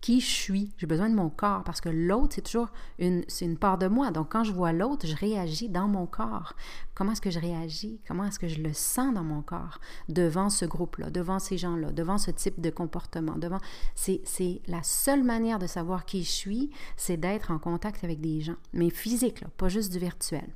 qui 0.00 0.20
je 0.20 0.26
suis. 0.26 0.72
J'ai 0.78 0.86
besoin 0.86 1.08
de 1.08 1.14
mon 1.14 1.28
corps 1.28 1.64
parce 1.64 1.80
que 1.80 1.88
l'autre, 1.88 2.34
c'est 2.34 2.42
toujours 2.42 2.68
une, 2.98 3.24
c'est 3.28 3.44
une 3.44 3.58
part 3.58 3.78
de 3.78 3.88
moi. 3.88 4.10
Donc, 4.10 4.30
quand 4.30 4.44
je 4.44 4.52
vois 4.52 4.72
l'autre, 4.72 5.06
je 5.06 5.16
réagis 5.16 5.68
dans 5.68 5.88
mon 5.88 6.06
corps. 6.06 6.54
Comment 6.94 7.12
est-ce 7.12 7.20
que 7.20 7.30
je 7.30 7.38
réagis? 7.38 8.00
Comment 8.06 8.24
est-ce 8.24 8.38
que 8.38 8.48
je 8.48 8.60
le 8.60 8.72
sens 8.72 9.12
dans 9.14 9.24
mon 9.24 9.42
corps? 9.42 9.78
Devant 10.08 10.50
ce 10.50 10.64
groupe-là, 10.64 11.10
devant 11.10 11.38
ces 11.38 11.58
gens-là, 11.58 11.92
devant 11.92 12.18
ce 12.18 12.30
type 12.30 12.60
de 12.60 12.70
comportement? 12.70 13.36
Devant... 13.36 13.58
C'est, 13.94 14.20
c'est 14.24 14.62
la 14.66 14.82
seule 14.82 15.24
manière 15.24 15.58
de 15.58 15.66
savoir 15.66 16.04
qui 16.04 16.22
je 16.22 16.30
suis, 16.30 16.70
c'est 16.96 17.16
d'être 17.16 17.50
en 17.50 17.58
contact 17.58 18.04
avec 18.04 18.20
des 18.20 18.40
gens. 18.40 18.56
Mais 18.72 18.90
physique, 18.90 19.44
pas 19.56 19.68
juste 19.68 19.92
du 19.92 19.98
virtuel. 19.98 20.48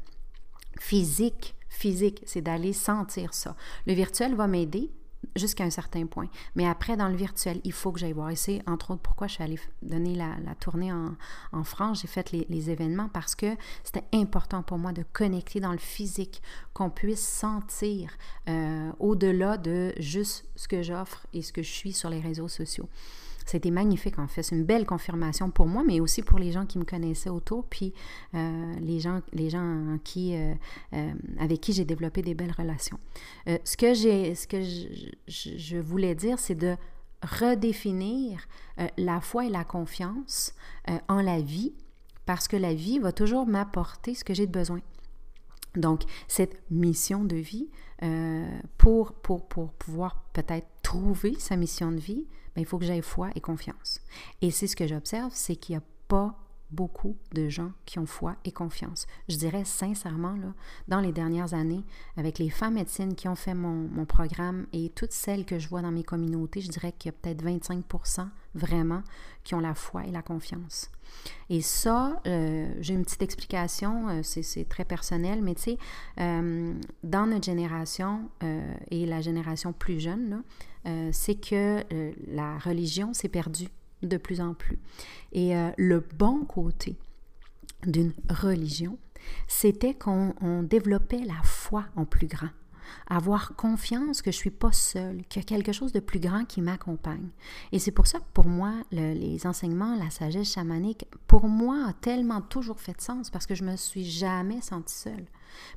Physique, 0.79 1.55
physique, 1.69 2.23
c'est 2.27 2.43
d'aller 2.43 2.73
sentir 2.73 3.35
ça. 3.35 3.57
Le 3.87 3.93
virtuel 3.93 4.35
va 4.35 4.47
m'aider, 4.47 4.91
jusqu'à 5.37 5.65
un 5.65 5.71
certain 5.71 6.07
point. 6.07 6.29
Mais 6.55 6.67
après, 6.67 6.97
dans 6.97 7.09
le 7.09 7.17
virtuel, 7.17 7.61
il 7.65 7.73
faut 7.73 7.93
que 7.93 7.99
j'aille 7.99 8.13
voir. 8.13 8.31
Et 8.31 8.37
c'est 8.37 8.63
entre 8.69 8.93
autres 8.93 9.03
pourquoi 9.03 9.27
je 9.27 9.35
suis 9.35 9.43
allée 9.43 9.59
donner 9.83 10.15
la, 10.15 10.55
tournée 10.61 10.93
en, 10.93 11.65
France. 11.65 12.03
J'ai 12.03 12.09
fait 12.09 12.33
les, 12.33 12.71
événements 12.71 13.09
parce 13.09 13.35
que 13.35 13.57
c'était 13.83 14.05
important 14.13 14.63
pour 14.63 14.79
moi 14.79 14.93
de 14.93 15.05
connecter 15.13 15.61
dans 15.61 15.73
le 15.73 15.79
physique, 15.79 16.43
qu'on 16.75 16.91
puisse 16.91 17.27
sentir 17.27 18.11
euh, 18.49 18.91
au-delà 18.99 19.57
de 19.57 19.93
juste 19.99 20.45
ce 20.55 20.69
que 20.69 20.83
j'offre 20.83 21.27
et 21.33 21.43
ce 21.43 21.53
que 21.53 21.63
je 21.63 21.71
suis 21.71 21.93
sur 21.93 22.09
les 22.09 22.21
réseaux 22.21 22.49
sociaux. 22.49 22.89
C'était 23.47 23.71
magnifique, 23.71 24.19
en 24.19 24.27
fait. 24.27 24.43
C'est 24.43 24.55
une 24.55 24.65
belle 24.65 24.87
confirmation 24.87 25.51
pour 25.51 25.67
moi, 25.67 25.83
mais 25.87 26.01
aussi 26.01 26.23
pour 26.23 26.39
les 26.39 26.53
gens 26.53 26.67
qui 26.67 26.79
me 26.79 26.85
connaissaient 26.85 27.31
autour, 27.31 27.67
puis 27.67 27.93
euh, 28.35 28.75
les 28.81 29.01
gens, 29.01 29.21
les 29.33 29.51
gens 29.51 29.99
euh, 30.17 30.55
euh, 30.95 31.13
avec 31.39 31.61
qui 31.61 31.73
j'ai 31.73 31.85
développé 31.85 32.23
des 32.23 32.35
belles 32.35 32.55
relations. 32.57 32.99
ce 33.47 33.77
que, 33.77 33.95
j'ai, 33.95 34.35
ce 34.35 34.47
que 34.47 34.63
je, 34.63 35.57
je 35.57 35.77
voulais 35.79 36.15
dire, 36.15 36.39
c'est 36.39 36.55
de 36.55 36.77
redéfinir 37.23 38.49
la 38.97 39.21
foi 39.21 39.47
et 39.47 39.49
la 39.49 39.65
confiance 39.65 40.55
en 41.09 41.23
la 41.23 41.41
vie, 41.41 41.73
parce 42.27 42.49
que 42.49 42.57
la 42.57 42.75
vie 42.75 42.99
va 42.99 43.13
toujours 43.13 43.47
m'apporter 43.47 44.15
ce 44.15 44.25
que 44.25 44.35
j'ai 44.35 44.47
de 44.47 44.53
besoin. 44.53 44.81
Donc, 45.77 46.03
cette 46.29 46.63
mission 46.71 47.25
de 47.25 47.37
vie, 47.37 47.71
pour, 48.77 49.13
pour, 49.13 49.47
pour 49.47 49.73
pouvoir 49.73 50.25
peut-être 50.33 50.67
trouver 50.83 51.37
sa 51.39 51.57
mission 51.57 51.93
de 51.93 52.01
vie, 52.01 52.27
ben, 52.55 52.63
il 52.63 52.67
faut 52.67 52.79
que 52.79 52.85
j'aie 52.85 53.03
foi 53.03 53.31
et 53.35 53.41
confiance. 53.41 54.01
Et 54.41 54.51
c'est 54.51 54.67
ce 54.67 54.77
que 54.77 54.87
j'observe, 54.87 55.33
c'est 55.35 55.57
qu'il 55.57 55.75
n'y 55.75 55.79
a 55.79 55.85
pas 56.09 56.39
beaucoup 56.73 57.17
de 57.33 57.49
gens 57.49 57.73
qui 57.85 57.99
ont 57.99 58.07
foi 58.07 58.37
et 58.45 58.53
confiance. 58.53 59.07
Je 59.29 59.37
dirais 59.37 59.65
sincèrement, 59.65 60.35
là, 60.37 60.55
dans 60.89 61.01
les 61.01 61.13
dernières 61.13 61.55
années, 61.55 61.85
avec 62.17 62.39
les 62.39 62.51
femmes 62.51 62.75
médecines 62.75 63.15
qui 63.15 63.29
ont 63.29 63.35
fait 63.35 63.55
mon, 63.55 63.89
mon 63.89 64.07
programme 64.07 64.67
et 64.73 64.91
toutes 64.91 65.13
celles 65.13 65.45
que 65.45 65.59
je 65.59 65.69
vois 65.69 65.83
dans 65.83 65.93
mes 65.93 66.03
communautés, 66.03 66.61
je 66.61 66.69
dirais 66.69 66.93
qu'il 66.93 67.13
y 67.13 67.15
a 67.15 67.19
peut-être 67.19 67.45
25% 67.45 68.27
vraiment 68.55 69.03
qui 69.45 69.55
ont 69.55 69.61
la 69.61 69.75
foi 69.75 70.07
et 70.07 70.11
la 70.11 70.23
confiance. 70.23 70.91
Et 71.51 71.61
ça, 71.61 72.21
euh, 72.27 72.73
j'ai 72.81 72.95
une 72.95 73.05
petite 73.05 73.23
explication, 73.23 74.09
euh, 74.09 74.21
c'est 74.23 74.69
très 74.69 74.85
personnel, 74.85 75.43
mais 75.43 75.55
tu 75.55 75.63
sais, 75.63 75.79
euh, 76.21 76.75
dans 77.03 77.27
notre 77.27 77.45
génération 77.45 78.31
et 78.91 79.07
la 79.07 79.21
génération 79.21 79.73
plus 79.73 80.01
jeune, 80.01 80.43
euh, 80.87 81.11
c'est 81.13 81.37
que 81.37 81.85
euh, 81.93 82.13
la 82.27 82.59
religion 82.59 83.15
s'est 83.15 83.29
perdue 83.29 83.69
de 84.03 84.17
plus 84.17 84.41
en 84.41 84.55
plus. 84.55 84.79
Et 85.33 85.57
euh, 85.57 85.71
le 85.79 86.01
bon 86.01 86.45
côté 86.45 86.97
d'une 87.87 88.13
religion, 88.29 88.99
c'était 89.47 89.95
qu'on 89.95 90.63
développait 90.63 91.25
la 91.25 91.41
foi 91.45 91.85
en 91.97 92.05
plus 92.05 92.27
grand 92.27 92.51
avoir 93.09 93.55
confiance 93.57 94.23
que 94.23 94.31
je 94.31 94.37
suis 94.37 94.51
pas 94.51 94.73
seule, 94.73 95.25
qu'il 95.29 95.41
y 95.41 95.45
a 95.45 95.47
quelque 95.47 95.73
chose 95.73 95.93
de 95.93 96.01
plus 96.01 96.21
grand 96.21 96.45
qui 96.45 96.61
m'accompagne. 96.61 97.29
Et 97.71 97.79
c'est 97.79 97.91
pour 97.91 98.07
ça 98.07 98.19
que 98.19 98.25
pour 98.35 98.47
moi, 98.47 98.73
les 98.91 99.47
enseignements, 99.47 99.97
la 99.97 100.11
sagesse 100.11 100.53
chamanique, 100.53 101.07
pour 101.27 101.49
moi, 101.49 101.87
a 101.89 101.93
tellement 101.95 102.41
toujours 102.41 102.81
fait 102.81 102.97
de 102.97 103.01
sens 103.01 103.31
parce 103.31 103.47
que 103.47 103.55
je 103.55 103.65
me 103.65 103.77
suis 103.77 104.05
jamais 104.05 104.61
sentie 104.61 104.95
seule. 104.95 105.27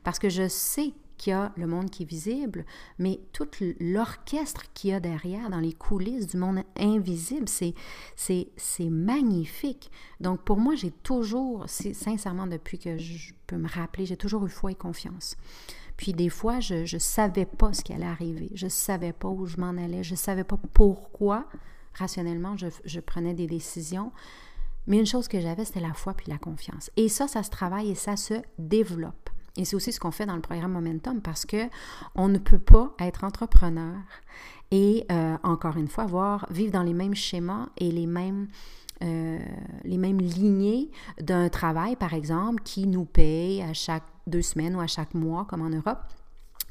Parce 0.03 0.19
que 0.19 0.29
je 0.29 0.47
sais 0.47 0.93
qu'il 1.17 1.32
y 1.32 1.34
a 1.34 1.51
le 1.56 1.67
monde 1.67 1.89
qui 1.89 2.04
est 2.04 2.06
visible, 2.06 2.65
mais 2.99 3.19
tout 3.34 3.47
l'orchestre 3.80 4.63
qu'il 4.73 4.91
y 4.91 4.93
a 4.93 4.99
derrière, 4.99 5.49
dans 5.49 5.60
les 5.60 5.73
coulisses 5.73 6.28
du 6.28 6.38
monde 6.38 6.63
invisible, 6.78 7.47
c'est, 7.47 7.75
magnifique. 8.89 9.91
Donc 10.19 10.41
pour 10.43 10.58
moi, 10.58 10.75
j'ai 10.75 10.91
toujours, 10.91 11.65
sincèrement, 11.67 12.47
depuis 12.47 12.80
que 12.80 12.97
je 12.97 13.34
peux 13.47 13.58
me 13.58 13.67
rappeler, 13.67 14.06
j'ai 14.06 14.17
toujours 14.17 14.45
eu 14.45 14.49
foi 14.49 14.71
et 14.71 14.75
confiance. 14.75 15.36
Puis 15.97 16.13
des 16.13 16.30
fois, 16.30 16.60
je 16.60 16.93
ne 16.93 16.99
savais 16.99 17.45
pas 17.45 17.73
ce 17.73 17.84
qui 17.84 17.93
allait 17.93 18.06
arriver, 18.06 18.51
je 18.54 18.65
ne 18.65 18.69
savais 18.69 19.13
pas 19.13 19.30
où 19.30 19.45
je 19.45 19.58
m'en 19.58 19.69
allais, 19.69 20.04
je 20.04 20.12
ne 20.12 20.17
savais 20.17 20.43
pas 20.43 20.58
pourquoi, 20.73 21.45
rationnellement, 21.93 22.58
je, 22.58 22.67
je 22.84 22.99
prenais 22.99 23.34
des 23.34 23.47
décisions. 23.47 24.12
Mais 24.88 24.99
une 24.99 25.06
chose 25.06 25.28
que 25.28 25.39
j'avais, 25.39 25.65
c'était 25.65 25.80
la 25.80 25.93
foi 25.93 26.13
puis 26.13 26.28
la 26.30 26.38
confiance. 26.38 26.91
Et 26.95 27.10
ça, 27.10 27.28
ça 27.28 27.43
se 27.43 27.49
travaille 27.49 27.91
et 27.91 27.95
ça 27.95 28.17
se 28.17 28.36
développe. 28.60 29.24
Et 29.57 29.65
c'est 29.65 29.75
aussi 29.75 29.91
ce 29.91 29.99
qu'on 29.99 30.11
fait 30.11 30.25
dans 30.25 30.35
le 30.35 30.41
programme 30.41 30.73
Momentum 30.73 31.21
parce 31.21 31.45
que 31.45 31.69
on 32.15 32.27
ne 32.27 32.37
peut 32.37 32.59
pas 32.59 32.93
être 32.99 33.23
entrepreneur 33.23 33.95
et 34.71 35.05
euh, 35.11 35.37
encore 35.43 35.77
une 35.77 35.87
fois 35.87 36.05
voir 36.05 36.45
vivre 36.49 36.71
dans 36.71 36.83
les 36.83 36.93
mêmes 36.93 37.15
schémas 37.15 37.67
et 37.77 37.91
les 37.91 38.07
mêmes 38.07 38.47
euh, 39.03 39.39
les 39.83 39.97
mêmes 39.97 40.19
lignées 40.19 40.89
d'un 41.19 41.49
travail 41.49 41.95
par 41.95 42.13
exemple 42.13 42.63
qui 42.63 42.87
nous 42.87 43.05
paye 43.05 43.61
à 43.61 43.73
chaque 43.73 44.05
deux 44.25 44.41
semaines 44.41 44.75
ou 44.75 44.79
à 44.79 44.87
chaque 44.87 45.13
mois 45.13 45.45
comme 45.45 45.61
en 45.61 45.69
Europe 45.69 45.99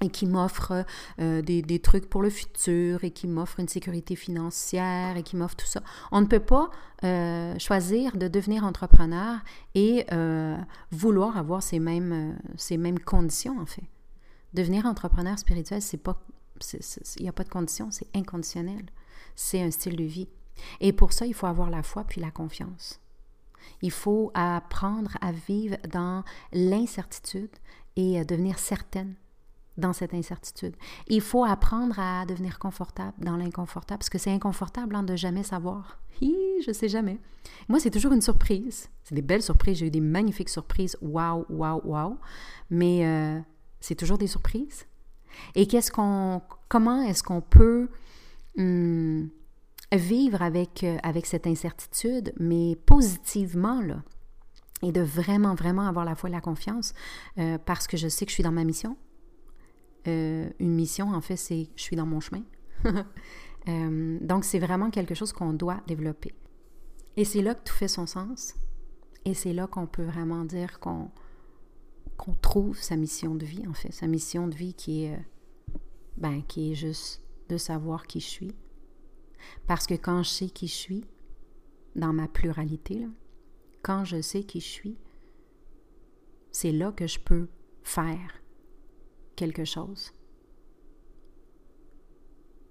et 0.00 0.08
qui 0.08 0.26
m'offre 0.26 0.84
euh, 1.20 1.42
des, 1.42 1.78
trucs 1.78 2.08
pour 2.08 2.22
le 2.22 2.30
futur 2.30 3.04
et 3.04 3.10
qui 3.10 3.26
m'offre 3.26 3.60
une 3.60 3.68
sécurité 3.68 4.16
financière 4.16 5.16
et 5.16 5.22
qui 5.22 5.36
m'offre 5.36 5.56
tout 5.56 5.66
ça. 5.66 5.82
On 6.12 6.20
ne 6.20 6.26
peut 6.26 6.40
pas 6.40 6.70
euh, 7.04 7.58
choisir 7.58 8.16
de 8.16 8.28
devenir 8.28 8.64
entrepreneur 8.64 9.38
et 9.74 10.04
euh, 10.12 10.56
vouloir 10.90 11.36
avoir 11.36 11.62
ces 11.62 11.78
mêmes, 11.78 12.38
ces 12.56 12.76
mêmes 12.76 12.98
conditions, 12.98 13.58
en 13.60 13.66
fait. 13.66 13.84
Devenir 14.52 14.86
entrepreneur 14.86 15.38
spirituel, 15.38 15.82
c'est 15.82 15.98
pas, 15.98 16.20
il 17.16 17.22
n'y 17.22 17.28
a 17.28 17.32
pas 17.32 17.44
de 17.44 17.48
conditions, 17.48 17.90
c'est 17.90 18.08
inconditionnel. 18.14 18.84
C'est 19.34 19.62
un 19.62 19.70
style 19.70 19.96
de 19.96 20.04
vie. 20.04 20.28
Et 20.80 20.92
pour 20.92 21.12
ça, 21.12 21.26
il 21.26 21.34
faut 21.34 21.46
avoir 21.46 21.70
la 21.70 21.82
foi 21.82 22.04
puis 22.04 22.20
la 22.20 22.30
confiance. 22.30 23.00
Il 23.82 23.90
faut 23.90 24.30
apprendre 24.34 25.16
à 25.20 25.32
vivre 25.32 25.76
dans 25.90 26.22
l'incertitude 26.52 27.50
et 27.96 28.24
devenir 28.24 28.58
certaine 28.58 29.14
dans 29.76 29.92
cette 29.92 30.14
incertitude. 30.14 30.76
Il 31.08 31.20
faut 31.20 31.44
apprendre 31.44 31.98
à 31.98 32.26
devenir 32.26 32.58
confortable 32.58 33.14
dans 33.18 33.36
l'inconfortable, 33.36 33.98
parce 33.98 34.10
que 34.10 34.18
c'est 34.18 34.30
inconfortable 34.30 34.94
hein, 34.94 35.02
de 35.02 35.16
jamais 35.16 35.42
savoir. 35.42 35.98
Hi, 36.20 36.34
je 36.64 36.72
sais 36.72 36.88
jamais. 36.88 37.18
Moi, 37.68 37.80
c'est 37.80 37.90
toujours 37.90 38.12
une 38.12 38.20
surprise. 38.20 38.88
C'est 39.02 39.14
des 39.14 39.22
belles 39.22 39.42
surprises. 39.42 39.78
J'ai 39.78 39.86
eu 39.86 39.90
des 39.90 40.00
magnifiques 40.00 40.48
surprises. 40.48 40.96
Waouh, 41.02 41.44
waouh, 41.48 41.80
waouh. 41.84 42.18
Mais 42.70 43.04
euh, 43.04 43.40
c'est 43.80 43.96
toujours 43.96 44.18
des 44.18 44.28
surprises. 44.28 44.86
Et 45.54 45.66
qu'est-ce 45.66 45.90
qu'on, 45.90 46.40
comment 46.68 47.02
est-ce 47.02 47.22
qu'on 47.22 47.40
peut 47.40 47.88
hum, 48.56 49.28
vivre 49.92 50.42
avec, 50.42 50.84
euh, 50.84 50.96
avec 51.02 51.26
cette 51.26 51.46
incertitude, 51.46 52.32
mais 52.38 52.76
positivement, 52.86 53.80
là? 53.80 54.02
Et 54.82 54.92
de 54.92 55.00
vraiment, 55.00 55.54
vraiment 55.54 55.86
avoir 55.88 56.04
la 56.04 56.14
foi 56.14 56.28
et 56.28 56.32
la 56.32 56.40
confiance, 56.40 56.92
euh, 57.38 57.58
parce 57.58 57.86
que 57.86 57.96
je 57.96 58.08
sais 58.08 58.26
que 58.26 58.30
je 58.30 58.34
suis 58.34 58.42
dans 58.42 58.52
ma 58.52 58.64
mission, 58.64 58.96
euh, 60.06 60.48
une 60.58 60.74
mission, 60.74 61.12
en 61.12 61.20
fait, 61.20 61.36
c'est 61.36 61.68
je 61.76 61.82
suis 61.82 61.96
dans 61.96 62.06
mon 62.06 62.20
chemin. 62.20 62.42
Euh, 63.66 64.18
donc, 64.20 64.44
c'est 64.44 64.58
vraiment 64.58 64.90
quelque 64.90 65.14
chose 65.14 65.32
qu'on 65.32 65.54
doit 65.54 65.80
développer. 65.86 66.34
Et 67.16 67.24
c'est 67.24 67.40
là 67.40 67.54
que 67.54 67.64
tout 67.64 67.72
fait 67.72 67.88
son 67.88 68.06
sens. 68.06 68.54
Et 69.24 69.32
c'est 69.32 69.54
là 69.54 69.66
qu'on 69.66 69.86
peut 69.86 70.02
vraiment 70.02 70.44
dire 70.44 70.80
qu'on 70.80 71.08
trouve 72.42 72.76
sa 72.76 72.96
mission 72.96 73.34
de 73.34 73.46
vie, 73.46 73.66
en 73.66 73.72
fait. 73.72 73.90
Sa 73.90 74.06
mission 74.06 74.48
de 74.48 74.54
vie 74.54 74.74
qui 74.74 75.04
est, 75.04 75.14
euh, 75.14 75.78
ben, 76.18 76.42
qui 76.46 76.72
est 76.72 76.74
juste 76.74 77.22
de 77.48 77.56
savoir 77.56 78.06
qui 78.06 78.20
je 78.20 78.26
suis. 78.26 78.54
Parce 79.66 79.86
que 79.86 79.94
quand 79.94 80.22
je 80.22 80.28
sais 80.28 80.50
qui 80.50 80.66
je 80.66 80.74
suis, 80.74 81.06
dans 81.96 82.12
ma 82.12 82.28
pluralité, 82.28 83.06
quand 83.82 84.04
je 84.04 84.20
sais 84.20 84.44
qui 84.44 84.60
je 84.60 84.68
suis, 84.68 84.98
c'est 86.50 86.72
là 86.72 86.92
que 86.92 87.06
je 87.06 87.18
peux 87.18 87.48
faire 87.82 88.43
quelque 89.36 89.64
chose. 89.64 90.12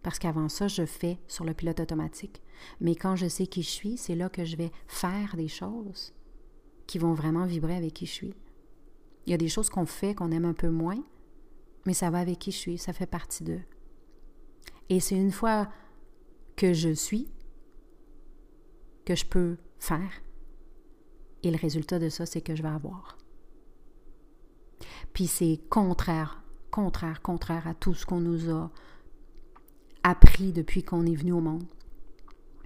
Parce 0.03 0.19
qu'avant 0.19 0.49
ça, 0.49 0.67
je 0.67 0.85
fais 0.85 1.17
sur 1.27 1.45
le 1.45 1.53
pilote 1.53 1.79
automatique. 1.79 2.41
Mais 2.81 2.95
quand 2.95 3.15
je 3.15 3.27
sais 3.27 3.47
qui 3.47 3.63
je 3.63 3.69
suis, 3.69 3.97
c'est 3.97 4.15
là 4.15 4.29
que 4.29 4.43
je 4.43 4.57
vais 4.57 4.71
faire 4.87 5.35
des 5.37 5.47
choses 5.47 6.13
qui 6.87 6.99
vont 6.99 7.13
vraiment 7.13 7.45
vibrer 7.45 7.75
avec 7.75 7.93
qui 7.93 8.05
je 8.05 8.11
suis. 8.11 8.35
Il 9.25 9.31
y 9.31 9.33
a 9.33 9.37
des 9.37 9.47
choses 9.47 9.69
qu'on 9.69 9.85
fait 9.85 10.13
qu'on 10.13 10.31
aime 10.31 10.45
un 10.45 10.53
peu 10.53 10.69
moins, 10.69 11.01
mais 11.85 11.93
ça 11.93 12.09
va 12.09 12.19
avec 12.19 12.39
qui 12.39 12.51
je 12.51 12.57
suis, 12.57 12.77
ça 12.77 12.91
fait 12.91 13.05
partie 13.05 13.45
d'eux. 13.45 13.61
Et 14.89 14.99
c'est 14.99 15.15
une 15.15 15.31
fois 15.31 15.69
que 16.57 16.73
je 16.73 16.93
suis 16.93 17.29
que 19.05 19.15
je 19.15 19.25
peux 19.25 19.57
faire. 19.79 20.21
Et 21.43 21.51
le 21.51 21.57
résultat 21.57 21.99
de 21.99 22.09
ça, 22.09 22.25
c'est 22.25 22.41
que 22.41 22.55
je 22.55 22.63
vais 22.63 22.69
avoir. 22.69 23.17
Puis 25.13 25.27
c'est 25.27 25.59
contraire 25.69 26.42
contraire, 26.73 27.21
contraire 27.21 27.67
à 27.67 27.75
tout 27.75 27.93
ce 27.93 28.03
qu'on 28.03 28.19
nous 28.19 28.49
a 28.49 28.71
appris 30.01 30.51
depuis 30.51 30.83
qu'on 30.83 31.05
est 31.05 31.15
venu 31.15 31.31
au 31.31 31.39
monde. 31.39 31.65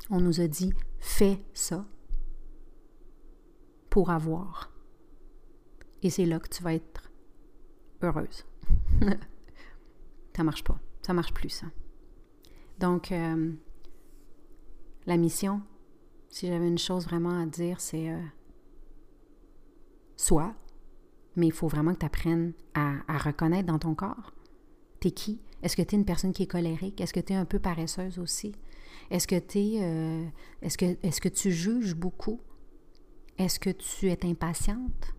On 0.10 0.22
nous 0.22 0.39
a 0.39 0.48
dit, 0.48 0.74
fais 0.98 1.43
ça 1.54 1.86
pour 3.89 4.10
avoir. 4.10 4.72
Et 6.04 6.10
c'est 6.10 6.26
là 6.26 6.39
que 6.39 6.48
tu 6.48 6.63
vas 6.63 6.74
être 6.74 7.12
heureuse. 8.02 8.46
ça 10.36 10.43
marche 10.43 10.63
pas. 10.63 10.80
Ça 11.06 11.12
marche 11.12 11.34
plus, 11.34 11.50
ça. 11.50 11.67
Donc, 12.80 13.12
euh, 13.12 13.52
la 15.06 15.17
mission, 15.17 15.62
si 16.30 16.48
j'avais 16.48 16.67
une 16.67 16.78
chose 16.78 17.04
vraiment 17.04 17.41
à 17.41 17.46
dire, 17.46 17.82
c'est 17.82 18.10
euh, 18.10 18.22
soit 20.15 20.56
mais 21.38 21.47
il 21.47 21.54
faut 21.54 21.67
vraiment 21.67 21.93
que 21.93 22.00
tu 22.00 22.06
apprennes 22.06 22.52
à, 22.73 23.17
reconnaître 23.19 23.67
dans 23.67 23.80
ton 23.80 23.95
corps. 23.95 24.34
T'es 25.00 25.12
qui? 25.12 25.39
Est-ce 25.62 25.78
que 25.78 25.84
tu 25.84 25.95
es 25.95 25.97
une 25.97 26.06
personne 26.06 26.34
qui 26.34 26.43
est 26.43 26.47
colérique? 26.47 27.00
Est-ce 27.00 27.13
que 27.13 27.19
tu 27.19 27.34
es 27.34 27.36
un 27.36 27.45
peu 27.45 27.60
paresseuse 27.60 28.19
aussi? 28.19 28.54
Est-ce 29.12 29.28
que, 29.28 29.36
es, 29.36 29.80
euh, 29.82 30.26
est-ce, 30.62 30.78
que, 30.78 30.97
est-ce 31.04 31.21
que 31.21 31.30
tu 31.30 31.52
juges 31.52 31.95
beaucoup? 31.95 32.41
Est-ce 33.38 33.60
que 33.60 33.69
tu 33.69 34.10
es 34.10 34.26
impatiente? 34.26 35.13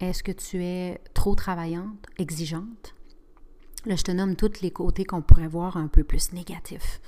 Est-ce 0.00 0.22
que 0.22 0.32
tu 0.32 0.62
es 0.62 1.00
trop 1.12 1.34
travaillante, 1.34 2.06
exigeante? 2.18 2.94
Là, 3.84 3.96
je 3.96 4.02
te 4.02 4.12
nomme 4.12 4.36
tous 4.36 4.60
les 4.62 4.70
côtés 4.70 5.04
qu'on 5.04 5.22
pourrait 5.22 5.48
voir 5.48 5.76
un 5.76 5.88
peu 5.88 6.04
plus 6.04 6.32
négatifs. 6.32 7.00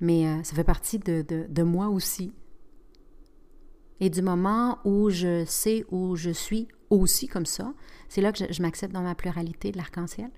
Mais 0.00 0.26
euh, 0.26 0.42
ça 0.44 0.54
fait 0.54 0.64
partie 0.64 0.98
de, 1.00 1.24
de 1.28 1.62
moi 1.62 1.88
aussi. 1.88 2.32
Et 3.98 4.10
du 4.10 4.22
moment 4.22 4.78
où 4.84 5.10
je 5.10 5.44
sais 5.44 5.84
où 5.90 6.14
je 6.14 6.30
suis 6.30 6.68
aussi 7.00 7.28
comme 7.28 7.46
ça, 7.46 7.72
c'est 8.08 8.20
là 8.20 8.32
que 8.32 8.52
je, 8.52 8.62
m'accepte 8.62 8.92
dans 8.92 9.02
ma 9.02 9.14
pluralité 9.14 9.72
de 9.72 9.76
l'arc-en-ciel. 9.76 10.30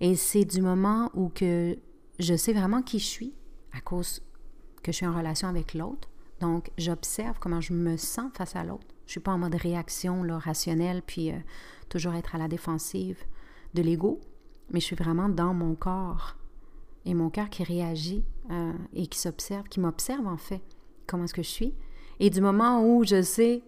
Et 0.00 0.16
c'est 0.16 0.44
du 0.44 0.62
moment 0.62 1.10
où 1.14 1.28
que 1.28 1.78
je 2.18 2.34
sais 2.34 2.52
vraiment 2.52 2.82
qui 2.82 2.98
je 2.98 3.06
suis 3.06 3.34
à 3.72 3.80
cause 3.80 4.22
que 4.82 4.92
je 4.92 4.96
suis 4.96 5.06
en 5.06 5.16
relation 5.16 5.48
avec 5.48 5.74
l'autre. 5.74 6.08
Donc, 6.40 6.70
j'observe 6.78 7.38
comment 7.38 7.60
je 7.60 7.72
me 7.72 7.96
sens 7.96 8.30
face 8.34 8.56
à 8.56 8.64
l'autre. 8.64 8.86
Je 9.06 9.12
suis 9.12 9.20
pas 9.20 9.32
en 9.32 9.38
mode 9.38 9.54
réaction 9.54 10.22
là, 10.22 10.38
rationnelle, 10.38 11.02
puis 11.02 11.30
euh, 11.30 11.36
toujours 11.88 12.14
être 12.14 12.34
à 12.34 12.38
la 12.38 12.48
défensive 12.48 13.18
de 13.74 13.82
l'ego, 13.82 14.20
mais 14.70 14.80
je 14.80 14.86
suis 14.86 14.96
vraiment 14.96 15.28
dans 15.28 15.52
mon 15.52 15.74
corps. 15.74 16.36
Et 17.04 17.14
mon 17.14 17.30
cœur 17.30 17.50
qui 17.50 17.64
réagit 17.64 18.24
euh, 18.50 18.72
et 18.92 19.06
qui 19.06 19.18
s'observe, 19.18 19.68
qui 19.68 19.80
m'observe 19.80 20.26
en 20.26 20.36
fait, 20.36 20.62
comment 21.06 21.24
est-ce 21.24 21.34
que 21.34 21.42
je 21.42 21.48
suis. 21.48 21.74
Et 22.20 22.30
du 22.30 22.40
moment 22.40 22.84
où 22.84 23.04
je 23.04 23.22
sais 23.22 23.62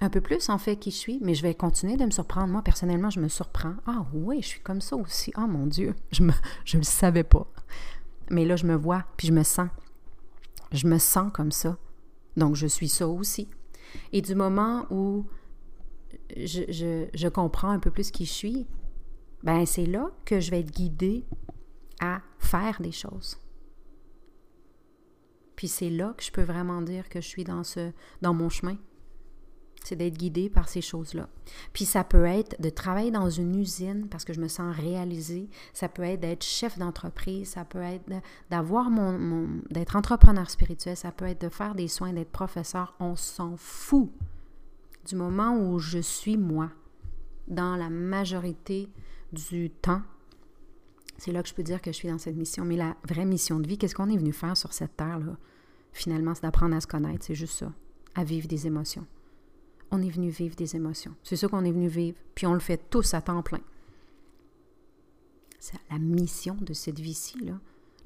un 0.00 0.08
peu 0.08 0.20
plus 0.20 0.48
en 0.48 0.58
fait 0.58 0.76
qui 0.76 0.90
je 0.90 0.96
suis, 0.96 1.18
mais 1.22 1.34
je 1.34 1.42
vais 1.42 1.54
continuer 1.54 1.96
de 1.96 2.04
me 2.04 2.10
surprendre. 2.10 2.48
Moi, 2.48 2.62
personnellement, 2.62 3.10
je 3.10 3.20
me 3.20 3.28
surprends. 3.28 3.74
Ah 3.86 4.06
oui, 4.12 4.42
je 4.42 4.48
suis 4.48 4.60
comme 4.60 4.80
ça 4.80 4.96
aussi. 4.96 5.32
Ah 5.36 5.46
mon 5.46 5.66
Dieu, 5.66 5.94
je 6.10 6.22
ne 6.22 6.32
je 6.64 6.78
le 6.78 6.82
savais 6.82 7.24
pas. 7.24 7.46
Mais 8.30 8.44
là, 8.44 8.56
je 8.56 8.66
me 8.66 8.74
vois, 8.74 9.04
puis 9.16 9.28
je 9.28 9.32
me 9.32 9.42
sens. 9.42 9.68
Je 10.72 10.86
me 10.86 10.98
sens 10.98 11.30
comme 11.32 11.52
ça. 11.52 11.76
Donc, 12.36 12.56
je 12.56 12.66
suis 12.66 12.88
ça 12.88 13.06
aussi. 13.06 13.48
Et 14.12 14.22
du 14.22 14.34
moment 14.34 14.86
où 14.90 15.26
je, 16.36 16.62
je, 16.68 17.06
je 17.12 17.28
comprends 17.28 17.70
un 17.70 17.78
peu 17.78 17.90
plus 17.90 18.10
qui 18.10 18.24
je 18.24 18.32
suis, 18.32 18.66
ben 19.42 19.66
c'est 19.66 19.86
là 19.86 20.10
que 20.24 20.40
je 20.40 20.50
vais 20.50 20.60
être 20.60 20.70
guidée 20.70 21.24
à 22.00 22.20
faire 22.38 22.80
des 22.80 22.92
choses. 22.92 23.38
Puis 25.56 25.68
c'est 25.68 25.90
là 25.90 26.14
que 26.16 26.24
je 26.24 26.32
peux 26.32 26.42
vraiment 26.42 26.82
dire 26.82 27.08
que 27.08 27.20
je 27.20 27.28
suis 27.28 27.44
dans, 27.44 27.64
ce, 27.64 27.92
dans 28.22 28.34
mon 28.34 28.48
chemin 28.48 28.76
c'est 29.84 29.96
d'être 29.96 30.16
guidé 30.16 30.48
par 30.48 30.68
ces 30.68 30.80
choses-là. 30.80 31.28
Puis 31.72 31.84
ça 31.84 32.04
peut 32.04 32.24
être 32.24 32.60
de 32.60 32.70
travailler 32.70 33.10
dans 33.10 33.30
une 33.30 33.54
usine 33.56 34.06
parce 34.08 34.24
que 34.24 34.32
je 34.32 34.40
me 34.40 34.48
sens 34.48 34.74
réalisée, 34.74 35.48
ça 35.72 35.88
peut 35.88 36.02
être 36.02 36.20
d'être 36.20 36.44
chef 36.44 36.78
d'entreprise, 36.78 37.50
ça 37.50 37.64
peut 37.64 37.82
être 37.82 38.10
d'avoir 38.50 38.90
mon, 38.90 39.48
d'être 39.70 39.96
entrepreneur 39.96 40.48
spirituel, 40.50 40.96
ça 40.96 41.12
peut 41.12 41.26
être 41.26 41.40
de 41.40 41.48
faire 41.48 41.74
des 41.74 41.88
soins, 41.88 42.12
d'être 42.12 42.30
professeur, 42.30 42.94
on 43.00 43.16
s'en 43.16 43.56
fout 43.56 44.10
du 45.06 45.16
moment 45.16 45.56
où 45.56 45.78
je 45.78 45.98
suis 45.98 46.36
moi 46.36 46.70
dans 47.48 47.76
la 47.76 47.90
majorité 47.90 48.88
du 49.32 49.70
temps. 49.70 50.02
C'est 51.18 51.32
là 51.32 51.42
que 51.42 51.48
je 51.48 51.54
peux 51.54 51.62
dire 51.62 51.82
que 51.82 51.92
je 51.92 51.96
suis 51.96 52.08
dans 52.08 52.18
cette 52.18 52.36
mission. 52.36 52.64
Mais 52.64 52.76
la 52.76 52.96
vraie 53.08 53.24
mission 53.24 53.60
de 53.60 53.66
vie, 53.66 53.78
qu'est-ce 53.78 53.94
qu'on 53.94 54.08
est 54.08 54.16
venu 54.16 54.32
faire 54.32 54.56
sur 54.56 54.72
cette 54.72 54.96
terre-là? 54.96 55.36
Finalement, 55.92 56.34
c'est 56.34 56.42
d'apprendre 56.42 56.74
à 56.74 56.80
se 56.80 56.86
connaître, 56.86 57.24
c'est 57.24 57.34
juste 57.34 57.58
ça, 57.58 57.72
à 58.14 58.24
vivre 58.24 58.48
des 58.48 58.66
émotions 58.66 59.06
on 59.92 60.02
est 60.02 60.10
venu 60.10 60.30
vivre 60.30 60.56
des 60.56 60.74
émotions. 60.74 61.14
C'est 61.22 61.36
ça 61.36 61.46
qu'on 61.46 61.64
est 61.64 61.70
venu 61.70 61.86
vivre, 61.86 62.18
puis 62.34 62.46
on 62.46 62.54
le 62.54 62.60
fait 62.60 62.80
tous 62.90 63.14
à 63.14 63.20
temps 63.20 63.42
plein. 63.42 63.60
C'est 65.60 65.78
la 65.90 65.98
mission 65.98 66.56
de 66.60 66.72
cette 66.72 66.98
vie-ci. 66.98 67.38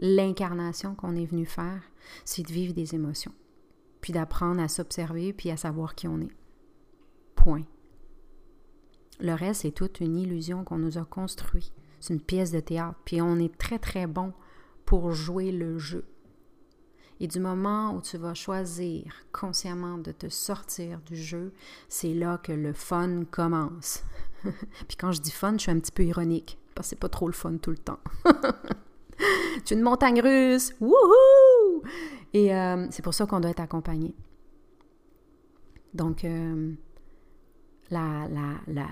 L'incarnation 0.01 0.95
qu'on 0.95 1.17
est 1.17 1.25
venu 1.25 1.47
faire, 1.47 1.81
c'est 2.25 2.43
de 2.43 2.53
vivre 2.53 2.75
des 2.75 2.95
émotions, 2.95 3.33
puis 4.01 4.13
d'apprendre 4.13 4.61
à 4.61 4.69
s'observer, 4.69 5.33
puis 5.33 5.51
à 5.51 5.57
savoir 5.57 5.95
qui 5.95 6.09
on 6.09 6.21
est. 6.21 6.33
Point. 7.37 7.65
Le 9.21 9.33
reste, 9.33 9.63
c'est 9.63 9.71
toute 9.71 10.01
une 10.01 10.19
illusion 10.19 10.65
qu'on 10.65 10.79
nous 10.79 10.99
a 10.99 11.05
construit. 11.05 11.73
C'est 12.01 12.13
une 12.13 12.21
pièce 12.21 12.51
de 12.51 12.61
théâtre, 12.61 12.99
puis 13.05 13.23
on 13.23 13.39
est 13.39 13.57
très, 13.57 13.79
très 13.79 14.07
bon 14.07 14.35
pour 14.85 15.13
jouer 15.13 15.53
le 15.53 15.79
jeu. 15.79 16.05
Et 17.21 17.27
du 17.27 17.41
moment 17.41 17.95
où 17.95 18.03
tu 18.03 18.19
vas 18.19 18.35
choisir 18.35 19.05
consciemment 19.33 19.97
de 19.99 20.13
te 20.13 20.29
sortir 20.29 21.01
du 21.01 21.17
jeu, 21.17 21.53
c'est 21.89 22.13
là 22.13 22.39
que 22.39 22.53
le 22.53 22.73
fun 22.73 23.25
commence. 23.31 24.05
Puis 24.43 24.97
quand 24.99 25.13
je 25.13 25.21
dis 25.21 25.31
fun, 25.31 25.55
je 25.55 25.63
suis 25.63 25.71
un 25.71 25.79
petit 25.79 25.93
peu 25.93 26.05
ironique, 26.05 26.59
parce 26.75 26.89
que 26.89 26.91
c'est 26.91 27.01
pas 27.01 27.09
trop 27.09 27.27
le 27.27 27.33
fun 27.33 27.57
tout 27.57 27.71
le 27.71 27.79
temps. 27.79 28.01
tu 29.65 29.75
es 29.75 29.77
une 29.77 29.83
montagne 29.83 30.21
russe, 30.21 30.75
wouhou! 30.81 31.83
Et 32.35 32.55
euh, 32.55 32.87
c'est 32.91 33.03
pour 33.03 33.15
ça 33.15 33.25
qu'on 33.27 33.41
doit 33.41 33.51
être 33.51 33.61
accompagné. 33.61 34.15
Donc, 35.95 36.25
euh, 36.25 36.75
la, 37.91 38.29
la, 38.67 38.89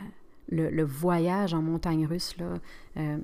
le, 0.48 0.82
voyage 0.82 1.52
en 1.52 1.60
montagne 1.60 2.06
russe, 2.06 2.36
là, 2.38 2.54
euh, 2.96 3.18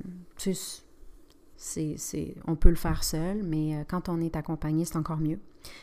c'est, 1.63 2.35
on 2.47 2.57
peut 2.57 2.71
le 2.71 2.75
faire 2.75 3.05
seul, 3.05 3.43
mais 3.43 3.85
quand 3.89 4.09
on 4.09 4.21
est 4.21 4.35
accompagné, 4.35 4.85
c'est 4.85 4.97
encore 4.97 5.19
mieux. 5.19 5.39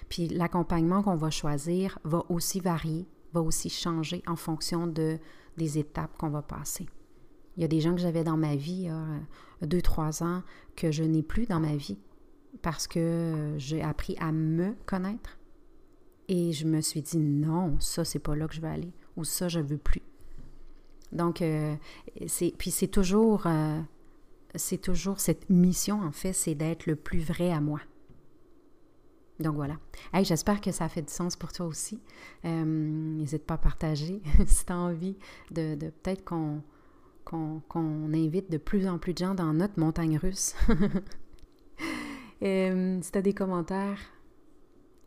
Puis 0.09 0.27
l'accompagnement 0.27 1.03
qu'on 1.03 1.15
va 1.15 1.29
choisir 1.29 1.99
va 2.03 2.23
aussi 2.29 2.59
varier, 2.59 3.05
va 3.33 3.41
aussi 3.41 3.69
changer 3.69 4.23
en 4.25 4.35
fonction 4.35 4.87
de, 4.87 5.19
des 5.57 5.77
étapes 5.77 6.17
qu'on 6.17 6.29
va 6.29 6.41
passer. 6.41 6.87
Il 7.55 7.61
y 7.61 7.63
a 7.63 7.67
des 7.67 7.79
gens 7.79 7.93
que 7.93 8.01
j'avais 8.01 8.23
dans 8.23 8.37
ma 8.37 8.55
vie 8.55 8.89
il 9.61 9.63
a 9.63 9.67
deux, 9.67 9.81
trois 9.81 10.23
ans 10.23 10.43
que 10.75 10.91
je 10.91 11.03
n'ai 11.03 11.23
plus 11.23 11.45
dans 11.45 11.59
ma 11.59 11.75
vie 11.75 11.97
parce 12.61 12.87
que 12.87 13.53
j'ai 13.57 13.81
appris 13.81 14.15
à 14.19 14.31
me 14.31 14.75
connaître 14.85 15.37
et 16.27 16.53
je 16.53 16.65
me 16.65 16.81
suis 16.81 17.01
dit 17.01 17.17
non, 17.17 17.79
ça 17.79 18.03
c'est 18.03 18.19
pas 18.19 18.35
là 18.35 18.47
que 18.47 18.53
je 18.53 18.61
vais 18.61 18.67
aller 18.67 18.91
ou 19.15 19.23
ça 19.23 19.47
je 19.47 19.59
veux 19.59 19.77
plus. 19.77 20.01
Donc 21.11 21.41
euh, 21.41 21.75
c'est 22.27 22.53
puis 22.57 22.71
c'est 22.71 22.87
toujours 22.87 23.47
euh, 23.47 23.79
c'est 24.57 24.77
toujours 24.77 25.19
cette 25.19 25.49
mission 25.49 26.01
en 26.01 26.11
fait, 26.11 26.33
c'est 26.33 26.55
d'être 26.55 26.85
le 26.85 26.95
plus 26.95 27.19
vrai 27.19 27.51
à 27.51 27.61
moi. 27.61 27.79
Donc 29.39 29.55
voilà. 29.55 29.77
Hey, 30.13 30.25
J'espère 30.25 30.61
que 30.61 30.71
ça 30.71 30.89
fait 30.89 31.03
du 31.03 31.13
sens 31.13 31.35
pour 31.35 31.51
toi 31.51 31.67
aussi. 31.67 32.01
Euh, 32.45 32.63
n'hésite 32.65 33.45
pas 33.45 33.55
à 33.55 33.57
partager 33.57 34.21
si 34.47 34.65
tu 34.65 34.73
as 34.73 34.77
envie 34.77 35.17
de, 35.51 35.75
peut-être 35.75 36.23
qu'on 36.23 36.63
invite 38.13 38.51
de 38.51 38.57
plus 38.57 38.87
en 38.87 38.97
plus 38.97 39.13
de 39.13 39.19
gens 39.19 39.35
dans 39.35 39.53
notre 39.53 39.79
montagne 39.79 40.17
russe. 40.17 40.55
Euh, 42.43 42.99
si 43.01 43.11
tu 43.11 43.17
as 43.17 43.23
des 43.23 43.33
commentaires, 43.33 43.97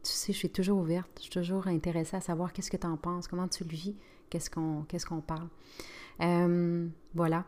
tu 0.03 0.11
sais, 0.11 0.33
je 0.33 0.39
suis 0.39 0.51
toujours 0.51 0.81
ouverte. 0.81 1.09
Je 1.19 1.23
suis 1.23 1.31
toujours 1.31 1.69
intéressée 1.69 2.17
à 2.17 2.21
savoir 2.21 2.53
qu'est-ce 2.53 2.73
que 2.73 2.77
tu 2.77 2.89
en 2.89 2.97
penses, 2.97 3.29
comment 3.29 3.47
tu 3.47 3.63
le 3.63 3.71
vis, 3.71 3.97
qu'est-ce 4.31 4.51
qu'on 4.51 4.83
qu'est-ce 4.89 5.07
qu'on 5.07 5.21
parle. 5.21 5.49
Euh, 6.23 6.89
voilà. 7.15 7.45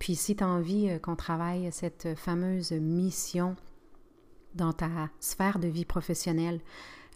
Puis 0.00 0.16
si 0.16 0.34
tu 0.34 0.42
as 0.42 0.48
envie 0.48 0.98
qu'on 1.00 1.14
travaille 1.14 1.70
cette 1.70 2.16
fameuse 2.16 2.72
mission 2.72 3.54
dans 4.54 4.72
ta 4.72 4.88
sphère 5.20 5.60
de 5.60 5.68
vie 5.68 5.84
professionnelle, 5.84 6.60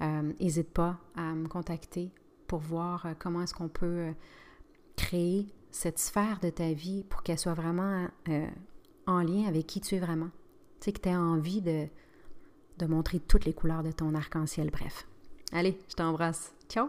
n'hésite 0.01 0.69
euh, 0.69 0.73
pas 0.73 0.99
à 1.17 1.35
me 1.35 1.49
contacter 1.49 2.13
pour 2.47 2.61
voir 2.61 3.07
euh, 3.07 3.13
comment 3.19 3.43
est-ce 3.43 3.55
qu'on 3.55 3.69
peut 3.69 3.87
euh, 3.87 4.13
créer 4.97 5.47
cette 5.71 5.99
sphère 5.99 6.39
de 6.41 6.51
ta 6.51 6.73
vie 6.73 7.05
pour 7.05 7.23
qu'elle 7.23 7.39
soit 7.39 7.55
vraiment 7.55 8.07
en 9.07 9.23
lien 9.23 9.49
avec 9.49 9.67
qui 9.67 9.81
tu 9.81 9.97
es 9.97 9.99
vraiment. 9.99 10.31
Tu 10.81 10.87
sais, 10.87 10.93
que 10.93 11.01
tu 11.01 11.09
as 11.09 11.21
envie 11.21 11.63
de, 11.63 11.89
de 12.79 12.87
montrer 12.87 13.19
toutes 13.19 13.45
les 13.45 13.55
couleurs 13.55 13.83
de 13.83 13.91
ton 13.91 14.15
arc-en-ciel. 14.15 14.71
Bref. 14.71 15.09
Allez, 15.53 15.77
je 15.89 15.95
t'embrasse. 15.95 16.55
Ciao! 16.69 16.89